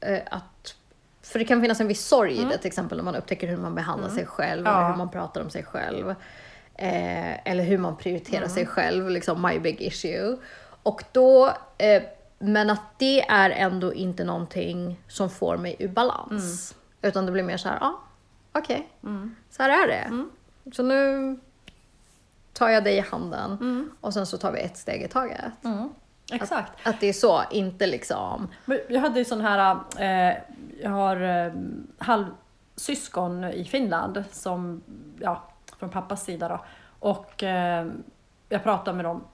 eh, 0.00 0.22
att 0.30 0.74
för 1.22 1.38
det 1.38 1.44
kan 1.44 1.60
finnas 1.62 1.80
en 1.80 1.88
viss 1.88 2.06
sorg 2.06 2.32
i 2.36 2.44
det, 2.44 2.58
till 2.58 2.66
exempel 2.66 2.98
när 2.98 3.04
man 3.04 3.14
upptäcker 3.16 3.46
hur 3.48 3.56
man 3.56 3.74
behandlar 3.74 4.08
sig 4.08 4.26
själv, 4.26 4.60
Mm. 4.66 4.72
Ja. 4.72 4.78
eller 4.78 4.90
hur 4.90 4.96
man 4.98 5.10
pratar 5.10 5.40
om 5.40 5.50
sig 5.50 5.62
själv. 5.64 6.10
Eh, 6.74 7.48
eller 7.50 7.64
hur 7.64 7.78
man 7.78 7.96
prioriterar 7.96 8.36
Mm. 8.42 8.48
sig 8.50 8.66
själv, 8.66 9.10
liksom 9.10 9.42
my 9.42 9.58
big 9.58 9.80
issue. 9.82 10.36
Och 10.86 11.04
då, 11.12 11.52
eh, 11.78 12.02
men 12.38 12.70
att 12.70 12.98
det 12.98 13.20
är 13.20 13.50
ändå 13.50 13.94
inte 13.94 14.24
någonting 14.24 15.00
som 15.08 15.30
får 15.30 15.56
mig 15.56 15.76
ur 15.78 15.88
balans. 15.88 16.74
Mm. 16.74 17.08
Utan 17.10 17.26
det 17.26 17.32
blir 17.32 17.42
mer 17.42 17.56
så 17.56 17.68
här, 17.68 17.78
ja, 17.80 17.86
ah, 17.86 18.58
okej, 18.58 18.88
så 19.50 19.62
här 19.62 19.70
är 19.84 19.86
det. 19.88 19.94
Mm. 19.94 20.30
Så 20.72 20.82
nu 20.82 21.38
tar 22.52 22.68
jag 22.68 22.84
dig 22.84 22.96
i 22.96 23.00
handen 23.00 23.52
Mm. 23.52 23.90
och 24.00 24.14
sen 24.14 24.26
så 24.26 24.38
tar 24.38 24.52
vi 24.52 24.60
ett 24.60 24.76
steg 24.76 25.02
i 25.02 25.08
taget. 25.08 25.52
Exakt. 26.32 26.72
Att 26.86 27.00
det 27.00 27.06
är 27.06 27.12
så, 27.12 27.42
inte 27.50 27.86
liksom... 27.86 28.48
Jag 28.88 29.00
hade 29.00 29.18
ju 29.18 29.24
sån 29.24 29.40
här, 29.40 29.76
eh, 29.98 30.36
jag 30.82 30.90
har 30.90 31.46
eh, 31.46 31.52
halvsyskon 31.98 33.44
i 33.44 33.64
Finland 33.64 34.24
som, 34.32 34.82
ja, 35.20 35.42
från 35.78 35.90
pappas 35.90 36.24
sida 36.24 36.48
då. 36.48 36.64
Och 36.98 37.42
eh, 37.42 37.86
jag 38.48 38.62
pratar 38.62 38.92
med 38.92 39.04
dem 39.04 39.24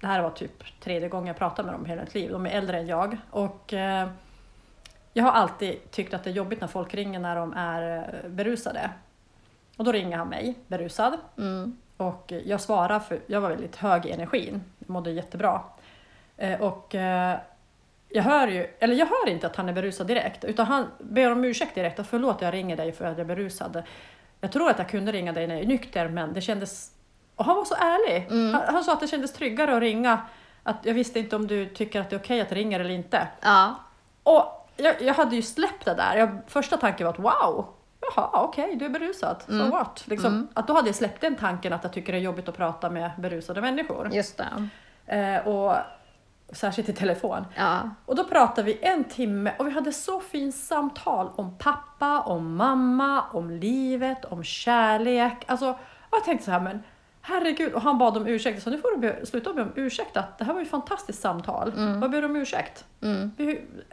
det 0.00 0.06
här 0.06 0.22
var 0.22 0.30
typ 0.30 0.80
tredje 0.80 1.08
gången 1.08 1.26
jag 1.26 1.36
pratade 1.36 1.66
med 1.66 1.74
dem 1.74 1.84
hela 1.84 2.02
mitt 2.02 2.14
liv. 2.14 2.30
De 2.30 2.46
är 2.46 2.50
äldre 2.50 2.78
än 2.78 2.86
jag. 2.86 3.16
Och 3.30 3.72
eh, 3.74 4.08
jag 5.12 5.24
har 5.24 5.32
alltid 5.32 5.90
tyckt 5.90 6.14
att 6.14 6.24
det 6.24 6.30
är 6.30 6.34
jobbigt 6.34 6.60
när 6.60 6.68
folk 6.68 6.94
ringer 6.94 7.18
när 7.18 7.36
de 7.36 7.52
är 7.52 7.96
eh, 7.96 8.30
berusade. 8.30 8.90
Och 9.76 9.84
då 9.84 9.92
ringer 9.92 10.16
han 10.16 10.28
mig, 10.28 10.54
berusad. 10.66 11.18
Mm. 11.38 11.76
Och 11.96 12.32
jag 12.44 12.60
svarar 12.60 13.00
för 13.00 13.20
jag 13.26 13.40
var 13.40 13.50
väldigt 13.50 13.76
hög 13.76 14.06
i 14.06 14.10
energin. 14.10 14.64
Jag 14.78 14.90
mådde 14.90 15.10
jättebra. 15.10 15.60
Eh, 16.36 16.60
och 16.60 16.94
eh, 16.94 17.38
jag 18.08 18.22
hör 18.22 18.48
ju, 18.48 18.66
eller 18.78 18.94
jag 18.94 19.06
hör 19.06 19.28
inte 19.28 19.46
att 19.46 19.56
han 19.56 19.68
är 19.68 19.72
berusad 19.72 20.06
direkt. 20.06 20.44
Utan 20.44 20.66
han 20.66 20.86
ber 20.98 21.32
om 21.32 21.44
ursäkt 21.44 21.74
direkt. 21.74 21.98
Och 21.98 22.06
förlåt 22.06 22.42
jag 22.42 22.54
ringer 22.54 22.76
dig 22.76 22.92
för 22.92 23.04
att 23.04 23.18
jag 23.18 23.30
är 23.30 23.34
berusad. 23.34 23.82
Jag 24.40 24.52
tror 24.52 24.70
att 24.70 24.78
jag 24.78 24.88
kunde 24.88 25.12
ringa 25.12 25.32
dig 25.32 25.46
när 25.46 25.54
jag 25.54 25.64
är 25.64 25.68
nykter 25.68 26.08
men 26.08 26.32
det 26.32 26.40
kändes... 26.40 26.92
Och 27.36 27.44
han 27.44 27.56
var 27.56 27.64
så 27.64 27.74
ärlig. 27.74 28.26
Han, 28.52 28.74
han 28.74 28.84
sa 28.84 28.92
att 28.92 29.00
det 29.00 29.08
kändes 29.08 29.32
tryggare 29.32 29.76
att 29.76 29.80
ringa. 29.80 30.20
Att 30.62 30.76
jag 30.82 30.94
visste 30.94 31.18
inte 31.18 31.36
om 31.36 31.46
du 31.46 31.66
tycker 31.66 32.00
att 32.00 32.10
det 32.10 32.16
är 32.16 32.20
okej 32.20 32.40
att 32.40 32.52
ringa 32.52 32.78
eller 32.78 32.90
inte. 32.90 33.28
Ja. 33.40 33.74
Och 34.22 34.68
jag, 34.76 35.02
jag 35.02 35.14
hade 35.14 35.36
ju 35.36 35.42
släppt 35.42 35.84
det 35.84 35.94
där. 35.94 36.16
Jag, 36.16 36.38
första 36.46 36.76
tanken 36.76 37.06
var 37.06 37.12
att 37.12 37.18
wow, 37.18 37.66
jaha 38.00 38.30
okej 38.32 38.76
du 38.76 38.84
är 38.84 38.88
berusad, 38.88 39.42
so 39.46 39.70
what? 39.70 40.04
Liksom, 40.06 40.48
Att 40.54 40.66
då 40.66 40.74
hade 40.74 40.88
jag 40.88 40.96
släppt 40.96 41.20
den 41.20 41.36
tanken 41.36 41.72
att 41.72 41.84
jag 41.84 41.92
tycker 41.92 42.12
det 42.12 42.18
är 42.18 42.22
jobbigt 42.22 42.48
att 42.48 42.56
prata 42.56 42.90
med 42.90 43.10
berusade 43.18 43.60
människor. 43.60 44.10
Just 44.12 44.36
det. 44.36 44.68
Eh, 45.16 45.48
och 45.48 45.76
särskilt 46.52 46.88
i 46.88 46.92
telefon. 46.92 47.44
Ja. 47.56 47.90
Och 48.06 48.16
då 48.16 48.24
pratade 48.24 48.62
vi 48.62 48.78
en 48.82 49.04
timme 49.04 49.52
och 49.58 49.66
vi 49.66 49.70
hade 49.70 49.92
så 49.92 50.20
fint 50.20 50.54
samtal 50.54 51.30
om 51.36 51.58
pappa, 51.58 52.20
om 52.20 52.56
mamma, 52.56 53.24
om 53.32 53.50
livet, 53.50 54.24
om 54.24 54.44
kärlek. 54.44 55.44
Alltså, 55.46 55.78
jag 56.10 56.24
tänkte 56.24 56.44
så 56.44 56.50
här, 56.50 56.60
men 56.60 56.82
herregud. 57.26 57.72
Och 57.72 57.82
han 57.82 57.98
bad 57.98 58.16
om 58.16 58.26
ursäkt. 58.26 58.62
Så 58.62 58.70
nu 58.70 58.78
får 58.78 58.90
du 58.90 58.96
be, 58.96 59.26
sluta 59.26 59.52
be 59.52 59.62
om 59.62 59.72
ursäkt. 59.74 60.16
Att 60.16 60.38
det 60.38 60.44
här 60.44 60.52
var 60.52 60.60
ju 60.60 60.64
ett 60.64 60.70
fantastiskt 60.70 61.20
samtal. 61.22 61.72
Vad 62.00 62.10
ber 62.10 62.20
du 62.20 62.26
om 62.26 62.36
ursäkt? 62.36 62.84
Mm. 63.02 63.32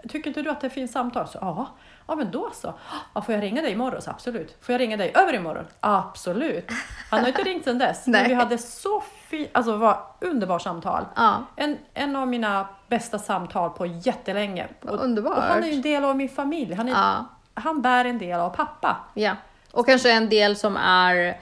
Tycker 0.10 0.28
inte 0.30 0.42
du 0.42 0.50
att 0.50 0.62
det 0.62 0.66
är 0.66 0.70
ett 0.70 0.74
fint 0.74 0.92
samtal? 0.92 1.28
Så, 1.28 1.38
ja. 1.42 1.68
ja, 2.08 2.16
men 2.16 2.32
då 2.32 2.50
så. 2.54 2.74
Ja, 3.14 3.22
får 3.22 3.34
jag 3.36 3.44
ringa 3.44 3.62
dig 3.62 3.72
imorgon? 3.72 4.02
Så, 4.02 4.10
absolut. 4.10 4.58
Får 4.62 4.74
jag 4.74 4.80
ringa 4.80 4.98
dig 4.98 5.12
över 5.16 5.34
imorgon? 5.34 5.66
Absolut. 5.80 6.72
Han 7.10 7.20
har 7.20 7.28
inte 7.28 7.44
ringt 7.44 7.64
sedan 7.64 7.78
dess. 7.78 8.08
Men 8.08 8.28
vi 8.28 8.34
hade 8.34 8.58
så 8.58 9.04
fint, 9.28 9.50
alltså 9.54 9.72
det 9.72 9.78
var 9.78 10.00
underbart 10.22 10.62
samtal. 10.62 11.06
Ja. 11.16 11.46
En, 11.56 11.78
en 11.94 12.16
av 12.16 12.28
mina 12.28 12.68
bästa 12.88 13.20
samtal 13.20 13.70
på 13.70 13.86
jättelänge. 13.86 14.68
Och, 14.82 15.04
underbart. 15.04 15.38
och 15.38 15.44
han 15.44 15.64
är 15.64 15.68
ju 15.68 15.74
en 15.74 15.82
del 15.82 16.04
av 16.06 16.18
min 16.18 16.30
familj. 16.30 16.74
Han, 16.74 16.88
är, 16.88 16.92
Ja. 16.92 17.26
han 17.54 17.82
bär 17.82 18.06
en 18.06 18.18
del 18.18 18.40
av 18.40 18.50
pappa. 18.50 18.98
Ja. 19.14 19.36
Och 19.72 19.86
kanske 19.86 20.12
en 20.12 20.30
del 20.30 20.56
som 20.56 20.78
är, 20.78 21.38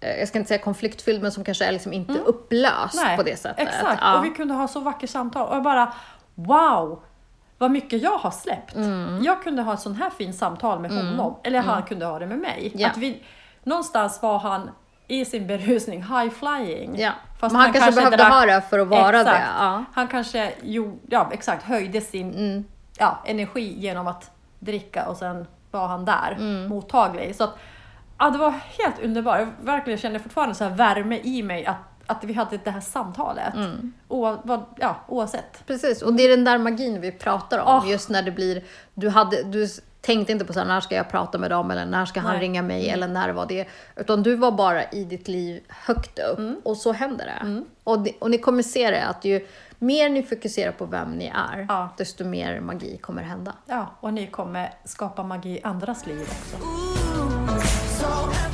jag 0.00 0.28
ska 0.28 0.38
inte 0.38 0.48
säga 0.48 0.58
konfliktfylld, 0.62 1.22
men 1.22 1.32
som 1.32 1.44
kanske 1.44 1.64
är 1.64 1.72
liksom 1.72 1.92
inte 1.92 2.18
upplöst 2.18 3.16
på 3.16 3.22
det 3.22 3.36
sättet. 3.36 3.68
Exakt, 3.68 3.98
Ja. 4.02 4.18
och 4.18 4.24
vi 4.24 4.30
kunde 4.30 4.54
ha 4.54 4.68
så 4.68 4.80
vackert 4.80 5.10
samtal. 5.10 5.48
Och 5.48 5.56
jag 5.56 5.62
bara, 5.62 5.92
wow! 6.34 7.02
Vad 7.58 7.70
mycket 7.70 8.02
jag 8.02 8.18
har 8.18 8.30
släppt. 8.30 8.74
Mm. 8.74 9.22
Jag 9.22 9.42
kunde 9.42 9.62
ha 9.62 9.74
ett 9.74 9.80
sån 9.80 9.94
här 9.94 10.10
fint 10.10 10.36
samtal 10.36 10.80
med 10.80 10.90
honom. 10.90 11.36
Eller 11.42 11.60
han 11.60 11.82
kunde 11.82 12.06
ha 12.06 12.18
det 12.18 12.26
med 12.26 12.38
mig. 12.38 12.72
Ja. 12.74 12.88
Att 12.88 12.96
vi, 12.96 13.22
någonstans 13.62 14.22
var 14.22 14.38
han 14.38 14.70
i 15.08 15.24
sin 15.24 15.46
berusning 15.46 16.02
high 16.02 16.30
flying. 16.30 16.98
Ja. 16.98 17.10
Fast 17.40 17.52
Men 17.52 17.62
han, 17.62 17.72
kanske 17.72 17.92
behövde 17.92 18.16
drack- 18.16 18.30
ha 18.30 18.46
det 18.46 18.62
för 18.70 18.78
att 18.78 18.88
vara 18.88 19.20
Exakt. 19.20 19.38
det. 19.38 19.44
Ja. 19.58 19.84
Han 19.94 20.08
kanske 20.08 20.52
jo, 20.62 20.98
ja, 21.10 21.28
exakt, 21.32 21.62
höjde 21.64 22.00
sin 22.00 22.34
Mm. 22.34 22.64
ja, 22.98 23.18
energi 23.24 23.74
genom 23.80 24.06
att 24.06 24.30
dricka 24.58 25.06
och 25.08 25.16
sen 25.16 25.46
var 25.70 25.86
han 25.88 26.04
där, 26.04 26.36
Mm. 26.38 26.68
mottaglig. 26.68 27.36
Så 27.36 27.44
att, 27.44 27.58
ja, 28.18 28.30
det 28.30 28.38
var 28.38 28.50
helt 28.50 28.98
underbart. 29.02 29.38
Jag 29.40 29.48
verkligen 29.66 29.98
känner 29.98 30.18
fortfarande 30.18 30.54
så 30.54 30.64
här 30.64 30.70
värme 30.70 31.20
i 31.22 31.42
mig 31.42 31.66
att, 31.66 31.76
att 32.06 32.24
vi 32.24 32.32
hade 32.32 32.56
det 32.64 32.70
här 32.70 32.80
samtalet. 32.80 33.54
Mm. 33.54 33.92
O, 34.08 34.36
vad, 34.44 34.64
ja, 34.76 34.96
oavsett. 35.08 35.66
Precis, 35.66 36.02
och 36.02 36.14
det 36.14 36.22
är 36.22 36.28
den 36.36 36.44
där 36.44 36.58
magin 36.58 37.00
vi 37.00 37.12
pratar 37.12 37.58
om. 37.58 37.76
Åh. 37.84 37.90
Just 37.90 38.08
när 38.10 38.22
det 38.22 38.30
blir, 38.30 38.64
du, 38.94 39.08
hade, 39.08 39.42
du 39.42 39.68
tänkte 40.00 40.32
inte 40.32 40.44
på 40.44 40.52
så 40.52 40.58
här, 40.58 40.66
när 40.66 40.80
ska 40.80 40.94
jag 40.94 41.10
prata 41.10 41.38
med 41.38 41.50
dem 41.50 41.70
eller 41.70 41.86
när 41.86 42.04
ska 42.06 42.20
han 42.20 42.32
Nej. 42.32 42.40
ringa 42.40 42.62
mig 42.62 42.90
eller 42.90 43.08
när 43.08 43.28
var 43.32 43.46
det. 43.46 43.68
Utan 43.96 44.22
du 44.22 44.36
var 44.36 44.50
bara 44.52 44.84
i 44.84 45.04
ditt 45.04 45.28
liv 45.28 45.62
högt 45.68 46.18
upp 46.18 46.38
Mm. 46.38 46.56
och 46.64 46.76
så 46.76 46.92
händer 46.92 47.24
det. 47.26 47.62
Och, 47.84 48.00
ni- 48.00 48.16
och 48.20 48.30
ni 48.30 48.38
kommer 48.38 48.62
se 48.62 48.90
det 48.90 49.04
att 49.04 49.24
ju 49.24 49.46
mer 49.78 50.08
ni 50.08 50.22
fokuserar 50.22 50.72
på 50.72 50.86
vem 50.86 51.10
ni 51.12 51.26
är, 51.34 51.66
Ja. 51.68 51.88
desto 51.96 52.24
mer 52.24 52.60
magi 52.60 52.96
kommer 52.96 53.22
hända. 53.22 53.52
Ja, 53.66 53.86
och 54.00 54.12
ni 54.14 54.26
kommer 54.26 54.72
skapa 54.84 55.22
magi 55.22 55.48
i 55.50 55.60
andras 55.62 56.06
liv 56.06 56.20
också. 56.20 56.56
so 58.04 58.53